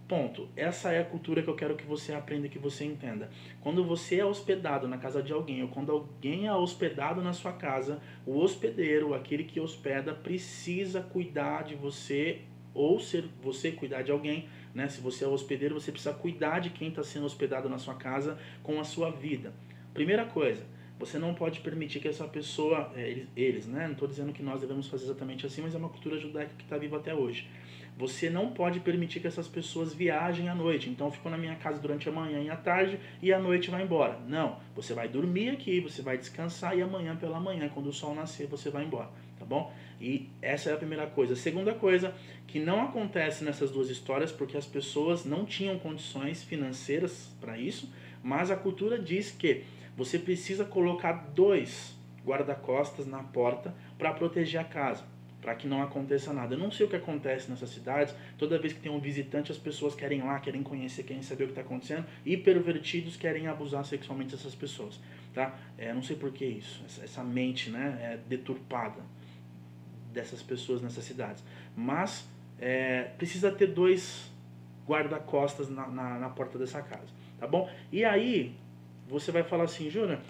[0.09, 0.48] Ponto.
[0.57, 3.30] Essa é a cultura que eu quero que você aprenda, que você entenda.
[3.61, 7.53] Quando você é hospedado na casa de alguém, ou quando alguém é hospedado na sua
[7.53, 12.42] casa, o hospedeiro, aquele que hospeda, precisa cuidar de você,
[12.74, 14.48] ou ser você cuidar de alguém.
[14.74, 14.88] Né?
[14.88, 18.38] Se você é hospedeiro, você precisa cuidar de quem está sendo hospedado na sua casa
[18.62, 19.53] com a sua vida.
[19.94, 20.62] Primeira coisa,
[20.98, 23.86] você não pode permitir que essa pessoa, eles, eles né?
[23.86, 26.64] Não estou dizendo que nós devemos fazer exatamente assim, mas é uma cultura judaica que
[26.64, 27.48] está viva até hoje
[27.97, 30.88] você não pode permitir que essas pessoas viajem à noite.
[30.88, 33.82] Então ficam na minha casa durante a manhã e a tarde e à noite vai
[33.82, 34.18] embora.
[34.26, 38.14] Não, você vai dormir aqui, você vai descansar e amanhã pela manhã, quando o sol
[38.14, 39.72] nascer, você vai embora, tá bom?
[40.01, 41.34] E essa é a primeira coisa.
[41.34, 42.14] A segunda coisa
[42.47, 47.93] que não acontece nessas duas histórias porque as pessoas não tinham condições financeiras para isso,
[48.22, 49.64] mas a cultura diz que
[49.97, 55.11] você precisa colocar dois guarda-costas na porta para proteger a casa.
[55.43, 56.55] Para que não aconteça nada.
[56.55, 58.14] Eu não sei o que acontece nessas cidades.
[58.38, 61.45] Toda vez que tem um visitante, as pessoas querem ir lá, querem conhecer, querem saber
[61.45, 62.07] o que está acontecendo.
[62.24, 65.01] E pervertidos querem abusar sexualmente dessas pessoas,
[65.34, 65.59] tá?
[65.76, 66.84] É, não sei por que isso.
[67.03, 69.03] Essa, mente, né, é deturpada
[70.12, 71.43] dessas pessoas nessas cidades.
[71.76, 72.24] Mas
[72.61, 74.30] é, precisa ter dois
[74.86, 77.09] guarda-costas na, na, na porta dessa casa,
[77.40, 77.68] tá bom?
[77.90, 78.55] E aí
[79.09, 80.20] você vai falar assim, Júnior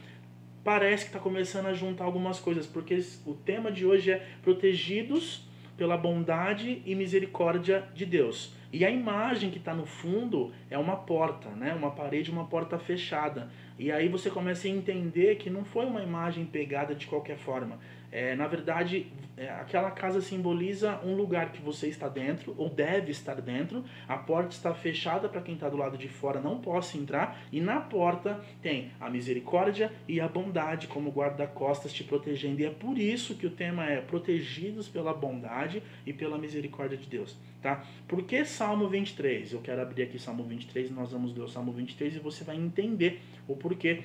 [0.65, 5.49] parece que está começando a juntar algumas coisas, porque o tema de hoje é protegidos
[5.77, 8.55] pela bondade e misericórdia de Deus.
[8.73, 11.75] E a imagem que está no fundo é uma porta, né?
[11.75, 13.51] uma parede, uma porta fechada.
[13.79, 17.79] E aí você começa a entender que não foi uma imagem pegada de qualquer forma.
[18.13, 19.07] É, na verdade,
[19.39, 23.83] é, aquela casa simboliza um lugar que você está dentro, ou deve estar dentro.
[24.07, 27.43] A porta está fechada para quem está do lado de fora não possa entrar.
[27.51, 32.61] E na porta tem a misericórdia e a bondade como guarda-costas te protegendo.
[32.61, 37.07] E é por isso que o tema é protegidos pela bondade e pela misericórdia de
[37.07, 37.39] Deus.
[37.63, 37.85] Tá?
[38.07, 39.53] Por que Salmo 23?
[39.53, 42.45] Eu quero abrir aqui Salmo 23 e nós vamos ler o Salmo 23 e você
[42.45, 44.03] vai entender o porquê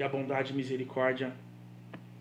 [0.00, 1.30] que a bondade e misericórdia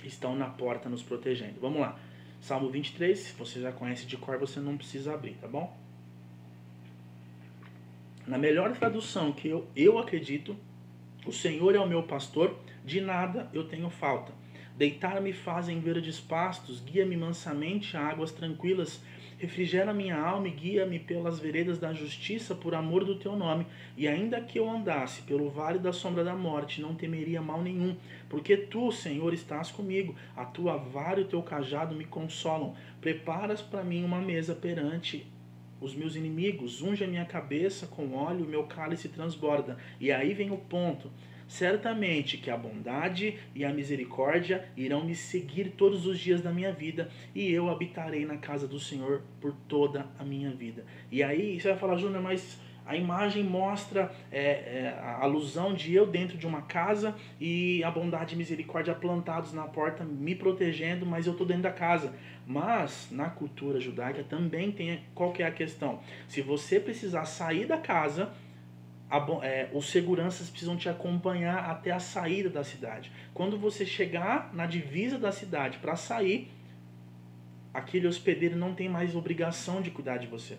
[0.04, 1.62] estão na porta nos protegendo.
[1.62, 1.98] Vamos lá.
[2.42, 5.74] Salmo 23, se você já conhece de cor, você não precisa abrir, tá bom?
[8.28, 10.58] Na melhor tradução que eu, eu acredito,
[11.26, 14.34] o Senhor é o meu pastor, de nada eu tenho falta.
[14.76, 19.02] Deitar-me fazem verdes pastos, guia-me mansamente a águas tranquilas
[19.40, 23.66] Refrigera minha alma e guia-me pelas veredas da justiça por amor do teu nome.
[23.96, 27.96] E ainda que eu andasse pelo vale da sombra da morte, não temeria mal nenhum,
[28.28, 30.14] porque tu, Senhor, estás comigo.
[30.36, 32.76] A tua vara e o teu cajado me consolam.
[33.00, 35.26] Preparas para mim uma mesa perante
[35.80, 39.78] os meus inimigos, unge a minha cabeça com óleo, o meu cálice transborda.
[40.02, 41.10] E aí vem o ponto.
[41.50, 46.72] Certamente que a bondade e a misericórdia irão me seguir todos os dias da minha
[46.72, 50.86] vida e eu habitarei na casa do Senhor por toda a minha vida.
[51.12, 55.94] E aí você vai falar, Júnior, mas a imagem mostra é, é, a alusão de
[55.94, 61.04] eu dentro de uma casa e a bondade e misericórdia plantados na porta me protegendo,
[61.04, 62.14] mas eu estou dentro da casa.
[62.46, 66.00] Mas na cultura judaica também tem qual é a questão?
[66.28, 68.34] Se você precisar sair da casa,
[69.42, 73.12] é, os seguranças precisam te acompanhar até a saída da cidade.
[73.34, 76.52] Quando você chegar na divisa da cidade para sair,
[77.74, 80.58] aquele hospedeiro não tem mais obrigação de cuidar de você.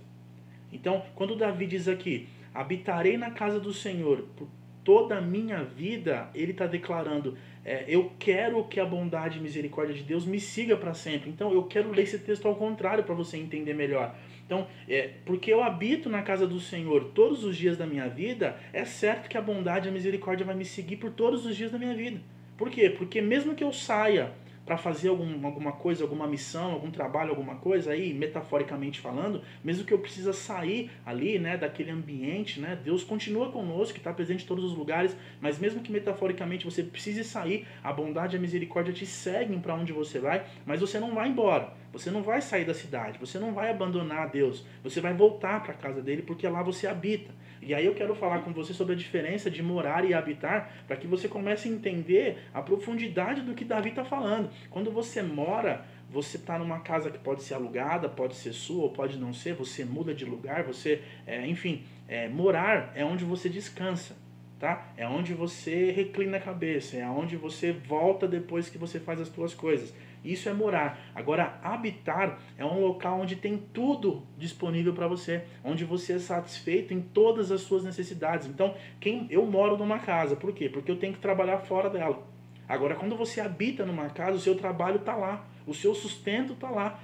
[0.73, 4.49] Então, quando Davi diz aqui: habitarei na casa do Senhor por
[4.83, 9.95] toda a minha vida, ele está declarando: é, eu quero que a bondade e misericórdia
[9.95, 11.31] de Deus me siga para sempre.
[11.31, 14.15] Então, eu quero ler esse texto ao contrário para você entender melhor.
[14.51, 18.57] Então, é, porque eu habito na casa do Senhor todos os dias da minha vida,
[18.73, 21.71] é certo que a bondade e a misericórdia vai me seguir por todos os dias
[21.71, 22.21] da minha vida.
[22.59, 22.91] Por quê?
[22.91, 24.33] Porque mesmo que eu saia
[24.71, 29.85] para fazer algum, alguma coisa, alguma missão, algum trabalho, alguma coisa aí, metaforicamente falando, mesmo
[29.85, 34.47] que eu precisa sair ali, né, daquele ambiente, né, Deus continua conosco, está presente em
[34.47, 38.95] todos os lugares, mas mesmo que metaforicamente você precise sair, a bondade e a misericórdia
[38.95, 41.75] te seguem para onde você vai, mas você não vai embora.
[41.93, 45.73] Você não vai sair da cidade, você não vai abandonar Deus, você vai voltar para
[45.73, 47.35] a casa dele porque lá você habita.
[47.63, 50.97] E aí eu quero falar com você sobre a diferença de morar e habitar, para
[50.97, 54.51] que você comece a entender a profundidade do que Davi está falando.
[54.71, 58.91] Quando você mora, você está numa casa que pode ser alugada, pode ser sua ou
[58.91, 63.49] pode não ser, você muda de lugar, você, é, enfim, é, morar é onde você
[63.49, 64.17] descansa.
[64.59, 64.93] Tá?
[64.95, 69.29] É onde você reclina a cabeça, é onde você volta depois que você faz as
[69.29, 69.95] suas coisas.
[70.25, 71.01] Isso é morar.
[71.15, 76.93] Agora, habitar é um local onde tem tudo disponível para você, onde você é satisfeito
[76.93, 78.47] em todas as suas necessidades.
[78.47, 80.69] Então, quem eu moro numa casa, por quê?
[80.69, 82.23] Porque eu tenho que trabalhar fora dela.
[82.69, 86.71] Agora, quando você habita numa casa, o seu trabalho está lá, o seu sustento está
[86.71, 87.01] lá.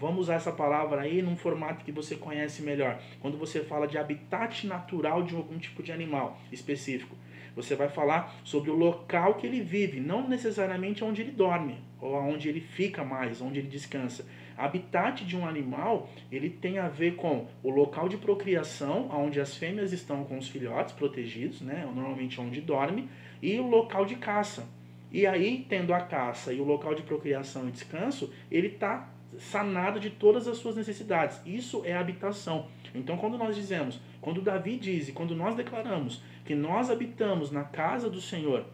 [0.00, 3.00] Vamos usar essa palavra aí num formato que você conhece melhor.
[3.20, 7.16] Quando você fala de habitat natural de algum tipo de animal específico,
[7.54, 12.16] você vai falar sobre o local que ele vive, não necessariamente onde ele dorme ou
[12.16, 14.26] aonde ele fica mais, onde ele descansa.
[14.58, 19.56] Habitat de um animal, ele tem a ver com o local de procriação, onde as
[19.56, 23.08] fêmeas estão com os filhotes protegidos, né, normalmente onde dorme,
[23.40, 24.68] e o local de caça.
[25.10, 30.00] E aí, tendo a caça e o local de procriação e descanso, ele está sanado
[30.00, 31.40] de todas as suas necessidades.
[31.46, 32.66] Isso é habitação.
[32.94, 37.64] Então, quando nós dizemos, quando Davi diz e quando nós declaramos que nós habitamos na
[37.64, 38.66] casa do Senhor,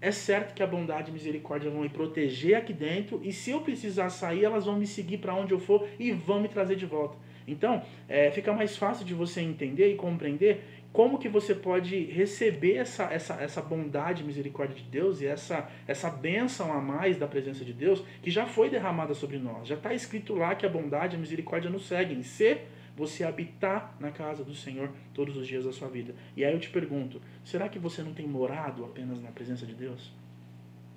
[0.00, 3.60] é certo que a bondade e misericórdia vão me proteger aqui dentro e se eu
[3.60, 6.86] precisar sair, elas vão me seguir para onde eu for e vão me trazer de
[6.86, 7.16] volta.
[7.48, 12.76] Então, é, fica mais fácil de você entender e compreender como que você pode receber
[12.76, 17.26] essa, essa, essa bondade e misericórdia de Deus e essa, essa bênção a mais da
[17.26, 19.68] presença de Deus que já foi derramada sobre nós.
[19.68, 22.22] Já está escrito lá que a bondade e a misericórdia nos seguem.
[22.22, 22.58] Se
[22.96, 26.14] você habitar na casa do Senhor todos os dias da sua vida.
[26.34, 29.74] E aí eu te pergunto, será que você não tem morado apenas na presença de
[29.74, 30.10] Deus?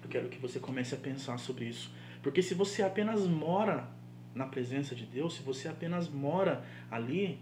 [0.02, 1.94] Eu quero que você comece a pensar sobre isso.
[2.24, 3.90] Porque se você apenas mora
[4.34, 7.38] na presença de Deus, se você apenas mora ali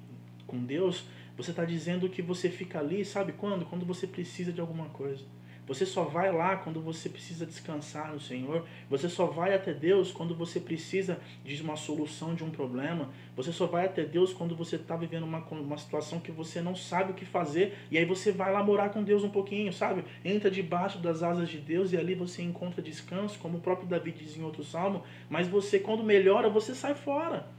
[0.47, 1.05] com Deus,
[1.35, 3.65] você está dizendo que você fica ali, sabe quando?
[3.65, 5.23] Quando você precisa de alguma coisa.
[5.67, 8.65] Você só vai lá quando você precisa descansar no Senhor.
[8.89, 13.09] Você só vai até Deus quando você precisa de uma solução de um problema.
[13.35, 16.73] Você só vai até Deus quando você está vivendo uma, uma situação que você não
[16.73, 17.77] sabe o que fazer.
[17.91, 20.05] E aí você vai lá morar com Deus um pouquinho, sabe?
[20.23, 24.13] Entra debaixo das asas de Deus e ali você encontra descanso, como o próprio Davi
[24.13, 25.03] diz em outro salmo.
[25.29, 27.56] Mas você, quando melhora, você sai fora.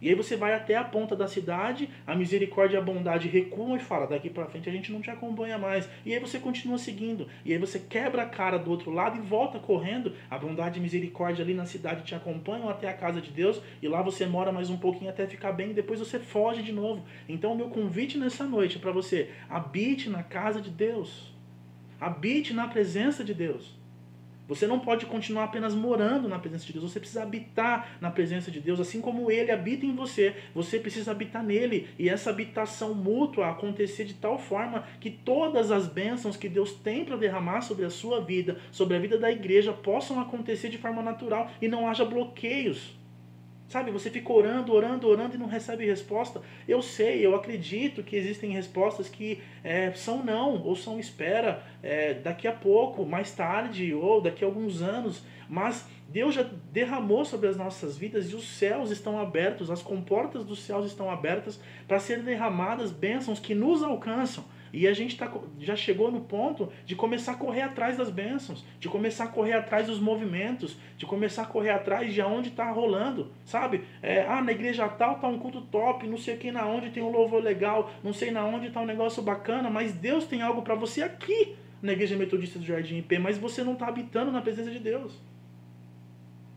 [0.00, 3.76] E aí você vai até a ponta da cidade, a misericórdia e a bondade recuam
[3.76, 5.88] e fala, daqui para frente a gente não te acompanha mais.
[6.04, 7.28] E aí você continua seguindo.
[7.44, 10.14] E aí você quebra a cara do outro lado e volta correndo.
[10.30, 13.88] A bondade e misericórdia ali na cidade te acompanham até a casa de Deus e
[13.88, 17.04] lá você mora mais um pouquinho até ficar bem e depois você foge de novo.
[17.28, 21.32] Então o meu convite nessa noite é para você, habite na casa de Deus.
[22.00, 23.79] Habite na presença de Deus.
[24.50, 28.50] Você não pode continuar apenas morando na presença de Deus, você precisa habitar na presença
[28.50, 32.92] de Deus, assim como ele habita em você, você precisa habitar nele, e essa habitação
[32.92, 37.84] mútua acontecer de tal forma que todas as bênçãos que Deus tem para derramar sobre
[37.84, 41.86] a sua vida, sobre a vida da igreja, possam acontecer de forma natural e não
[41.86, 42.98] haja bloqueios.
[43.70, 46.42] Sabe, você fica orando, orando, orando e não recebe resposta.
[46.66, 52.14] Eu sei, eu acredito que existem respostas que é, são não, ou são espera é,
[52.14, 55.22] daqui a pouco, mais tarde, ou daqui a alguns anos.
[55.48, 60.44] Mas Deus já derramou sobre as nossas vidas e os céus estão abertos, as comportas
[60.44, 64.44] dos céus estão abertas para serem derramadas bênçãos que nos alcançam.
[64.72, 68.64] E a gente tá, já chegou no ponto de começar a correr atrás das bênçãos,
[68.78, 72.70] de começar a correr atrás dos movimentos, de começar a correr atrás de aonde está
[72.70, 73.82] rolando, sabe?
[74.02, 76.90] É, ah, na igreja tal tá um culto top, não sei o que na onde
[76.90, 80.42] tem um louvor legal, não sei na onde tá um negócio bacana, mas Deus tem
[80.42, 84.30] algo para você aqui na igreja metodista do Jardim IP, mas você não está habitando
[84.30, 85.18] na presença de Deus.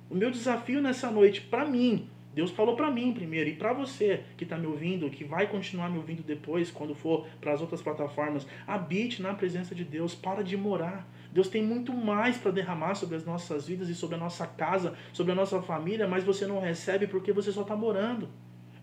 [0.09, 4.23] O meu desafio nessa noite, para mim, Deus falou para mim primeiro e para você
[4.36, 7.81] que está me ouvindo, que vai continuar me ouvindo depois, quando for para as outras
[7.81, 11.07] plataformas, habite na presença de Deus, para de morar.
[11.31, 14.95] Deus tem muito mais para derramar sobre as nossas vidas e sobre a nossa casa,
[15.11, 18.29] sobre a nossa família, mas você não recebe porque você só está morando.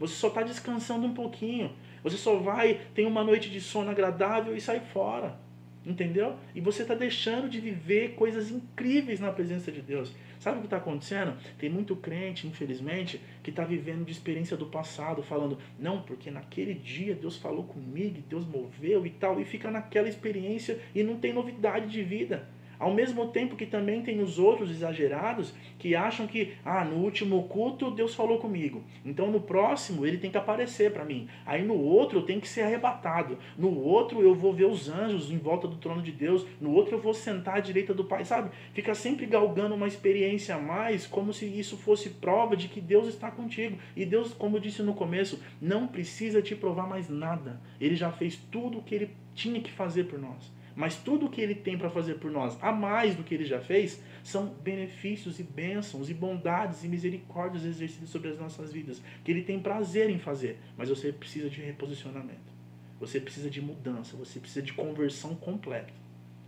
[0.01, 1.73] Você só está descansando um pouquinho.
[2.03, 5.39] Você só vai, tem uma noite de sono agradável e sai fora.
[5.85, 6.37] Entendeu?
[6.55, 10.13] E você está deixando de viver coisas incríveis na presença de Deus.
[10.41, 11.37] Sabe o que está acontecendo?
[11.59, 16.73] Tem muito crente, infelizmente, que está vivendo de experiência do passado, falando, não, porque naquele
[16.73, 21.35] dia Deus falou comigo, Deus moveu e tal, e fica naquela experiência e não tem
[21.35, 22.49] novidade de vida.
[22.81, 27.43] Ao mesmo tempo que também tem os outros exagerados que acham que, ah, no último
[27.43, 28.83] culto Deus falou comigo.
[29.05, 31.29] Então no próximo ele tem que aparecer para mim.
[31.45, 33.37] Aí no outro eu tenho que ser arrebatado.
[33.59, 36.47] No outro eu vou ver os anjos em volta do trono de Deus.
[36.59, 38.51] No outro eu vou sentar à direita do Pai, sabe?
[38.73, 43.07] Fica sempre galgando uma experiência a mais, como se isso fosse prova de que Deus
[43.07, 43.77] está contigo.
[43.95, 47.61] E Deus, como eu disse no começo, não precisa te provar mais nada.
[47.79, 50.51] Ele já fez tudo o que ele tinha que fazer por nós.
[50.81, 53.45] Mas tudo o que ele tem para fazer por nós, a mais do que ele
[53.45, 59.03] já fez, são benefícios e bênçãos e bondades e misericórdias exercidas sobre as nossas vidas,
[59.23, 60.59] que ele tem prazer em fazer.
[60.79, 62.51] Mas você precisa de reposicionamento.
[62.99, 65.93] Você precisa de mudança, você precisa de conversão completa.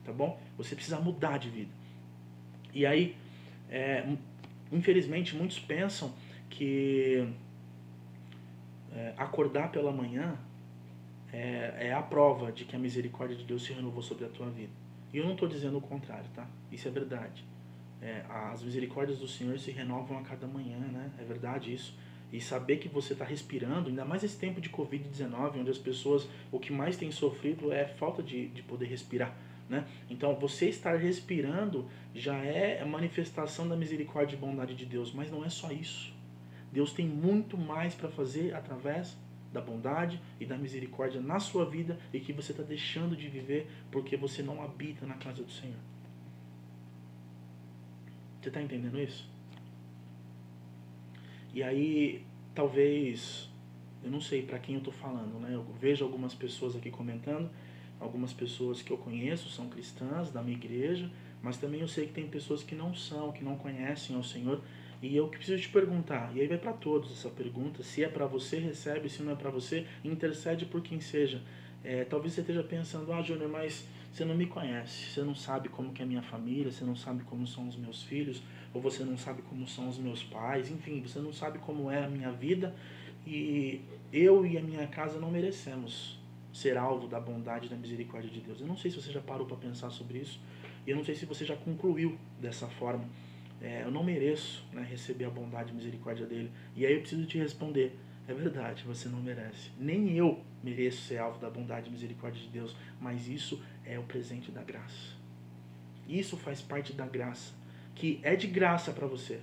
[0.03, 0.41] Tá bom?
[0.57, 1.70] Você precisa mudar de vida.
[2.72, 3.14] E aí,
[3.68, 4.16] é,
[4.72, 6.14] infelizmente, muitos pensam
[6.49, 7.28] que
[8.95, 10.39] é, acordar pela manhã
[11.33, 14.51] é, é a prova de que a misericórdia de Deus se renovou sobre a tua
[14.51, 14.72] vida.
[15.12, 16.47] E eu não estou dizendo o contrário, tá?
[16.70, 17.45] Isso é verdade.
[18.01, 21.11] É, as misericórdias do Senhor se renovam a cada manhã, né?
[21.18, 21.97] É verdade isso.
[22.33, 26.26] E saber que você está respirando, ainda mais esse tempo de Covid-19, onde as pessoas,
[26.51, 29.37] o que mais têm sofrido é falta de, de poder respirar.
[29.68, 29.87] Né?
[30.11, 35.45] Então, você estar respirando já é manifestação da misericórdia e bondade de Deus, mas não
[35.45, 36.12] é só isso.
[36.72, 39.16] Deus tem muito mais para fazer através
[39.53, 43.68] da bondade e da misericórdia na sua vida e que você está deixando de viver
[43.90, 45.78] porque você não habita na casa do Senhor.
[48.40, 49.30] Você está entendendo isso?
[51.55, 52.24] E aí,
[52.55, 53.48] talvez,
[54.03, 55.55] eu não sei para quem eu estou falando, né?
[55.55, 57.48] Eu vejo algumas pessoas aqui comentando,
[58.00, 61.11] algumas pessoas que eu conheço são cristãs da minha igreja,
[61.42, 64.62] mas também eu sei que tem pessoas que não são, que não conhecem o Senhor
[65.03, 68.24] E eu preciso te perguntar, e aí vai para todos essa pergunta, se é para
[68.24, 71.42] você, recebe, se não é para você, intercede por quem seja.
[71.82, 75.68] É, talvez você esteja pensando, ah, Júnior, mas você não me conhece, você não sabe
[75.68, 78.40] como que é a minha família, você não sabe como são os meus filhos,
[78.72, 82.05] ou você não sabe como são os meus pais, enfim, você não sabe como é
[82.05, 82.72] a minha vida,
[83.26, 83.80] e
[84.12, 86.16] eu e a minha casa não merecemos
[86.53, 88.61] ser alvo da bondade e da misericórdia de Deus.
[88.61, 90.38] Eu não sei se você já parou para pensar sobre isso,
[90.86, 93.05] e eu não sei se você já concluiu dessa forma.
[93.63, 96.51] É, eu não mereço né, receber a bondade e misericórdia dele.
[96.75, 97.97] E aí eu preciso te responder:
[98.27, 99.71] é verdade, você não merece.
[99.79, 104.03] Nem eu mereço ser alvo da bondade e misericórdia de Deus, mas isso é o
[104.03, 105.17] presente da graça.
[106.09, 107.55] Isso faz parte da graça,
[107.95, 109.41] que é de graça para você,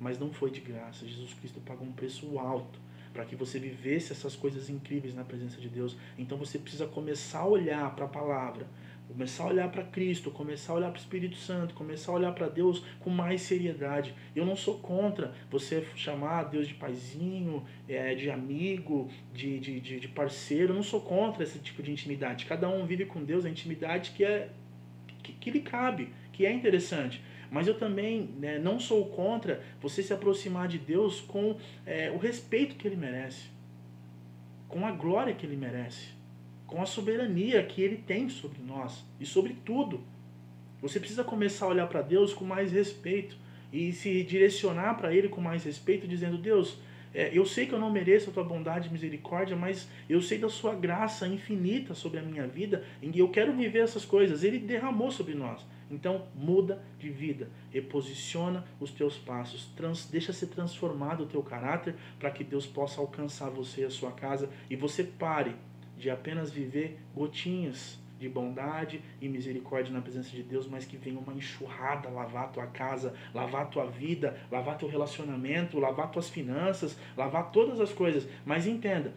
[0.00, 1.06] mas não foi de graça.
[1.06, 2.80] Jesus Cristo pagou um preço alto
[3.12, 5.96] para que você vivesse essas coisas incríveis na presença de Deus.
[6.18, 8.66] Então você precisa começar a olhar para a palavra,
[9.08, 12.32] Começar a olhar para Cristo, começar a olhar para o Espírito Santo, começar a olhar
[12.32, 14.12] para Deus com mais seriedade.
[14.34, 20.00] Eu não sou contra você chamar Deus de paizinho, é, de amigo, de, de, de,
[20.00, 20.72] de parceiro.
[20.72, 22.46] Eu não sou contra esse tipo de intimidade.
[22.46, 24.50] Cada um vive com Deus a intimidade que é
[25.22, 27.22] que, que lhe cabe, que é interessante.
[27.48, 32.18] Mas eu também né, não sou contra você se aproximar de Deus com é, o
[32.18, 33.46] respeito que Ele merece,
[34.68, 36.15] com a glória que Ele merece
[36.66, 40.00] com a soberania que ele tem sobre nós e sobre tudo.
[40.80, 43.36] Você precisa começar a olhar para Deus com mais respeito
[43.72, 46.78] e se direcionar para Ele com mais respeito, dizendo: Deus,
[47.14, 50.38] é, eu sei que eu não mereço a tua bondade e misericórdia, mas eu sei
[50.38, 54.44] da sua graça infinita sobre a minha vida e eu quero viver essas coisas.
[54.44, 55.64] Ele derramou sobre nós.
[55.90, 61.94] Então, muda de vida, reposiciona os teus passos, trans, deixa ser transformado o teu caráter
[62.18, 65.54] para que Deus possa alcançar você e a sua casa e você pare
[65.96, 71.18] de apenas viver gotinhas de bondade e misericórdia na presença de Deus, mas que venha
[71.18, 77.50] uma enxurrada lavar tua casa, lavar tua vida, lavar teu relacionamento, lavar tuas finanças, lavar
[77.50, 78.26] todas as coisas.
[78.44, 79.12] Mas entenda,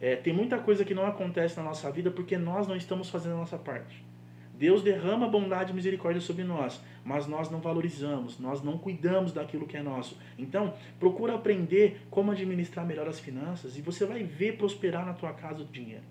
[0.00, 3.34] é, tem muita coisa que não acontece na nossa vida porque nós não estamos fazendo
[3.34, 4.04] a nossa parte.
[4.54, 9.66] Deus derrama bondade e misericórdia sobre nós, mas nós não valorizamos, nós não cuidamos daquilo
[9.66, 10.18] que é nosso.
[10.38, 15.32] Então, procura aprender como administrar melhor as finanças e você vai ver prosperar na tua
[15.32, 16.02] casa o dinheiro.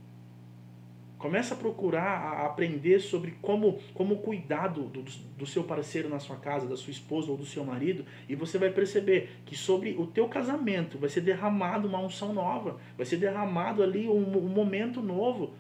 [1.19, 5.03] Começa a procurar a aprender sobre como, como cuidar do, do,
[5.37, 8.57] do, seu parceiro na sua casa, da sua esposa ou do seu marido, e você
[8.57, 13.17] vai perceber que sobre o teu casamento vai ser derramado uma unção nova, vai ser
[13.17, 15.53] derramado ali um, um momento novo,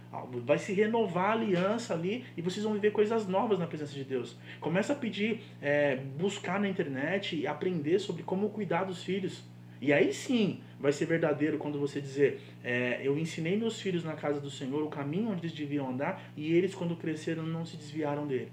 [0.45, 4.05] vai se renovar a aliança ali e vocês vão viver coisas novas na presença de
[4.05, 4.37] Deus.
[4.61, 9.43] Começa a pedir, é, buscar na internet e aprender sobre como cuidar dos filhos.
[9.81, 14.13] E aí sim vai ser verdadeiro quando você dizer: é, Eu ensinei meus filhos na
[14.13, 17.77] casa do Senhor o caminho onde eles deviam andar e eles, quando cresceram, não se
[17.77, 18.51] desviaram dele.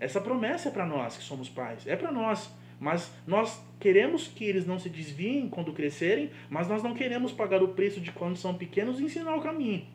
[0.00, 2.50] Essa promessa é para nós que somos pais, é para nós.
[2.80, 7.62] Mas nós queremos que eles não se desviem quando crescerem, mas nós não queremos pagar
[7.62, 9.86] o preço de quando são pequenos e ensinar o caminho.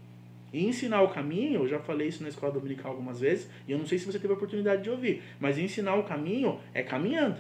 [0.51, 3.77] E ensinar o caminho, eu já falei isso na escola dominical algumas vezes, e eu
[3.77, 7.38] não sei se você teve a oportunidade de ouvir, mas ensinar o caminho é caminhando,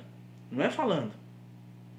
[0.51, 1.13] não é falando.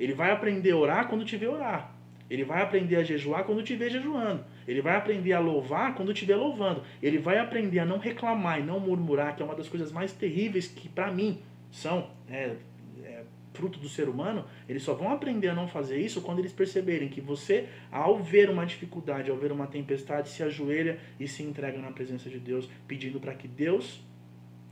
[0.01, 1.94] Ele vai aprender a orar quando te ver orar.
[2.30, 4.44] Ele vai aprender a jejuar quando te jejuando.
[4.66, 6.82] Ele vai aprender a louvar quando te louvando.
[7.03, 10.12] Ele vai aprender a não reclamar e não murmurar, que é uma das coisas mais
[10.12, 11.40] terríveis que, para mim,
[11.70, 12.55] são é,
[13.03, 14.44] é, fruto do ser humano.
[14.68, 18.48] Eles só vão aprender a não fazer isso quando eles perceberem que você, ao ver
[18.48, 22.70] uma dificuldade, ao ver uma tempestade, se ajoelha e se entrega na presença de Deus,
[22.86, 24.01] pedindo para que Deus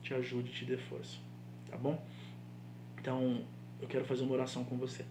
[0.00, 1.18] te ajude e te dê força.
[1.68, 2.00] Tá bom?
[3.00, 3.42] Então,
[3.82, 5.04] eu quero fazer uma oração com você.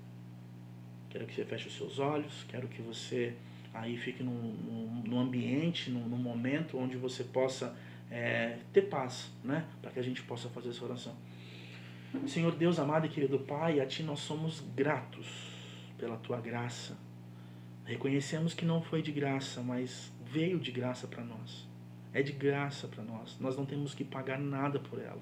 [1.18, 3.34] Quero que você feche os seus olhos, quero que você
[3.74, 7.76] aí fique num, num, num ambiente, num, num, momento onde você possa
[8.11, 9.65] é, ter paz, né?
[9.82, 11.15] Para que a gente possa fazer essa oração.
[12.28, 15.28] Senhor Deus amado e querido Pai, a Ti nós somos gratos
[15.97, 16.95] pela Tua graça.
[17.84, 21.68] Reconhecemos que não foi de graça, mas veio de graça para nós.
[22.13, 23.39] É de graça para nós.
[23.39, 25.22] Nós não temos que pagar nada por ela.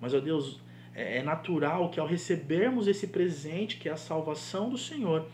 [0.00, 0.60] Mas, ó Deus,
[0.94, 5.26] é, é natural que ao recebermos esse presente, que é a salvação do Senhor,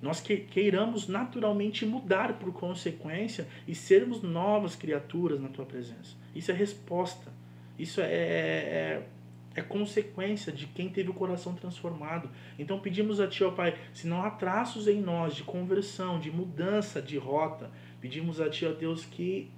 [0.00, 6.16] nós queiramos naturalmente mudar por consequência e sermos novas criaturas na tua presença.
[6.34, 7.32] Isso é resposta.
[7.76, 9.06] Isso é, é,
[9.56, 12.30] é consequência de quem teve o coração transformado.
[12.58, 16.30] Então pedimos a Ti, ó Pai, se não há traços em nós de conversão, de
[16.30, 17.70] mudança de rota,
[18.00, 19.50] pedimos a Ti, ó Deus, que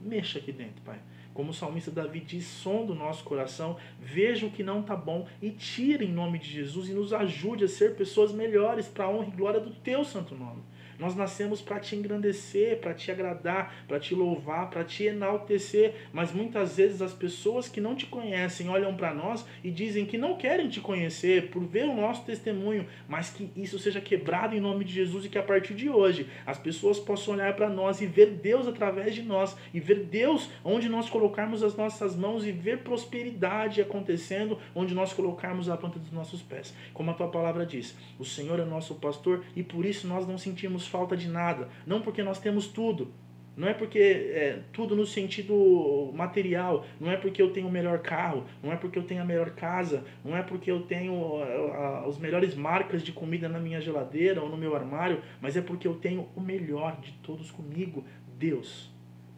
[0.00, 0.98] mexa aqui dentro, Pai.
[1.32, 5.26] Como o salmista Davi diz, som do nosso coração, veja o que não está bom
[5.40, 9.08] e tira em nome de Jesus e nos ajude a ser pessoas melhores para a
[9.08, 10.62] honra e glória do teu santo nome.
[11.00, 15.94] Nós nascemos para te engrandecer, para te agradar, para te louvar, para te enaltecer.
[16.12, 20.18] Mas muitas vezes as pessoas que não te conhecem olham para nós e dizem que
[20.18, 24.60] não querem te conhecer por ver o nosso testemunho, mas que isso seja quebrado em
[24.60, 28.02] nome de Jesus e que a partir de hoje as pessoas possam olhar para nós
[28.02, 32.44] e ver Deus através de nós e ver Deus onde nós colocarmos as nossas mãos
[32.44, 36.74] e ver prosperidade acontecendo onde nós colocarmos a planta dos nossos pés.
[36.92, 40.36] Como a tua palavra diz, o Senhor é nosso pastor e por isso nós não
[40.36, 43.12] sentimos falta de nada, não porque nós temos tudo,
[43.56, 47.98] não é porque é, tudo no sentido material, não é porque eu tenho o melhor
[47.98, 51.14] carro, não é porque eu tenho a melhor casa, não é porque eu tenho
[52.06, 55.86] os melhores marcas de comida na minha geladeira ou no meu armário, mas é porque
[55.86, 58.04] eu tenho o melhor de todos comigo,
[58.38, 58.89] Deus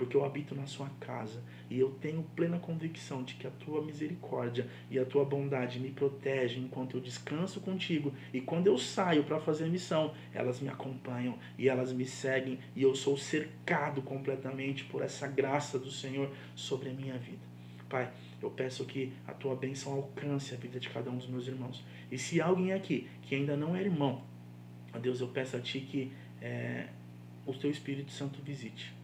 [0.02, 1.40] porque eu habito na sua casa
[1.70, 5.90] e eu tenho plena convicção de que a tua misericórdia e a tua bondade me
[5.90, 11.38] protegem enquanto eu descanso contigo e quando eu saio para fazer missão, elas me acompanham
[11.56, 16.90] e elas me seguem e eu sou cercado completamente por essa graça do Senhor sobre
[16.90, 17.46] a minha vida.
[17.88, 21.46] Pai, eu peço que a tua bênção alcance a vida de cada um dos meus
[21.46, 21.84] irmãos.
[22.10, 24.24] E se alguém aqui que ainda não é irmão,
[24.92, 26.88] a Deus, eu peço a ti que é,
[27.46, 29.00] o teu Espírito Santo visite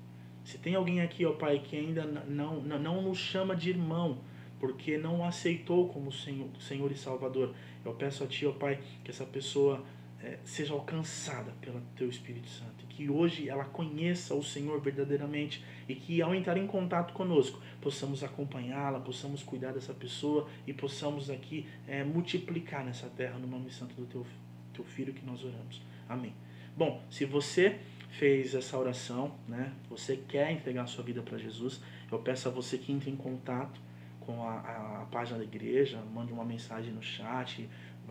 [0.48, 4.22] se tem alguém aqui, ó Pai, que ainda não, não, não nos chama de irmão,
[4.58, 9.10] porque não aceitou como Senhor, Senhor e Salvador, eu peço a Ti, ó Pai, que
[9.10, 9.84] essa pessoa
[10.22, 12.86] é, seja alcançada pelo Teu Espírito Santo.
[12.88, 18.24] Que hoje ela conheça o Senhor verdadeiramente e que ao entrar em contato conosco, possamos
[18.24, 23.94] acompanhá-la, possamos cuidar dessa pessoa e possamos aqui é, multiplicar nessa terra no nome santo
[23.94, 24.26] do Teu,
[24.72, 25.82] teu Filho que nós oramos.
[26.08, 26.32] Amém.
[26.74, 27.78] Bom, se você
[28.08, 29.72] fez essa oração, né?
[29.88, 31.80] Você quer entregar a sua vida para Jesus,
[32.10, 33.80] eu peço a você que entre em contato
[34.20, 37.68] com a, a, a, página da igreja, mande uma mensagem no chat,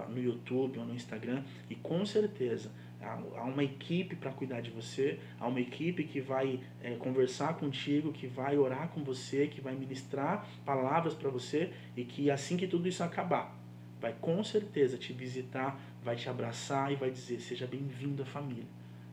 [0.09, 2.71] no YouTube ou no Instagram e com certeza
[3.01, 8.11] há uma equipe para cuidar de você, há uma equipe que vai é, conversar contigo,
[8.11, 12.67] que vai orar com você, que vai ministrar palavras para você e que assim que
[12.67, 13.55] tudo isso acabar,
[13.99, 18.65] vai com certeza te visitar, vai te abraçar e vai dizer: seja bem-vindo à família.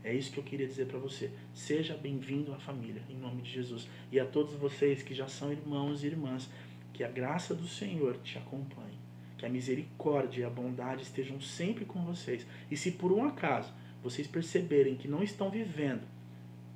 [0.05, 1.31] É isso que eu queria dizer para você.
[1.55, 3.89] Seja bem-vindo à família, em nome de Jesus.
[4.13, 6.51] E a todos vocês que já são irmãos e irmãs,
[6.93, 8.99] que a graça do Senhor te acompanhe.
[9.39, 12.47] Que a misericórdia e a bondade estejam sempre com vocês.
[12.71, 16.03] E se por um acaso vocês perceberem que não estão vivendo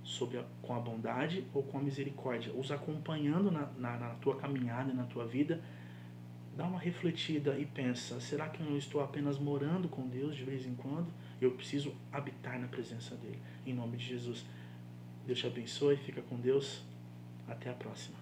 [0.02, 4.36] sobre a, com a bondade ou com a misericórdia, os acompanhando na, na, na tua
[4.36, 5.62] caminhada, na tua vida,
[6.56, 10.44] dá uma refletida e pensa: será que eu não estou apenas morando com Deus de
[10.44, 11.12] vez em quando?
[11.40, 13.40] Eu preciso habitar na presença dele.
[13.64, 14.44] Em nome de Jesus.
[15.26, 15.96] Deus te abençoe.
[15.96, 16.82] Fica com Deus.
[17.46, 18.16] Até a próxima.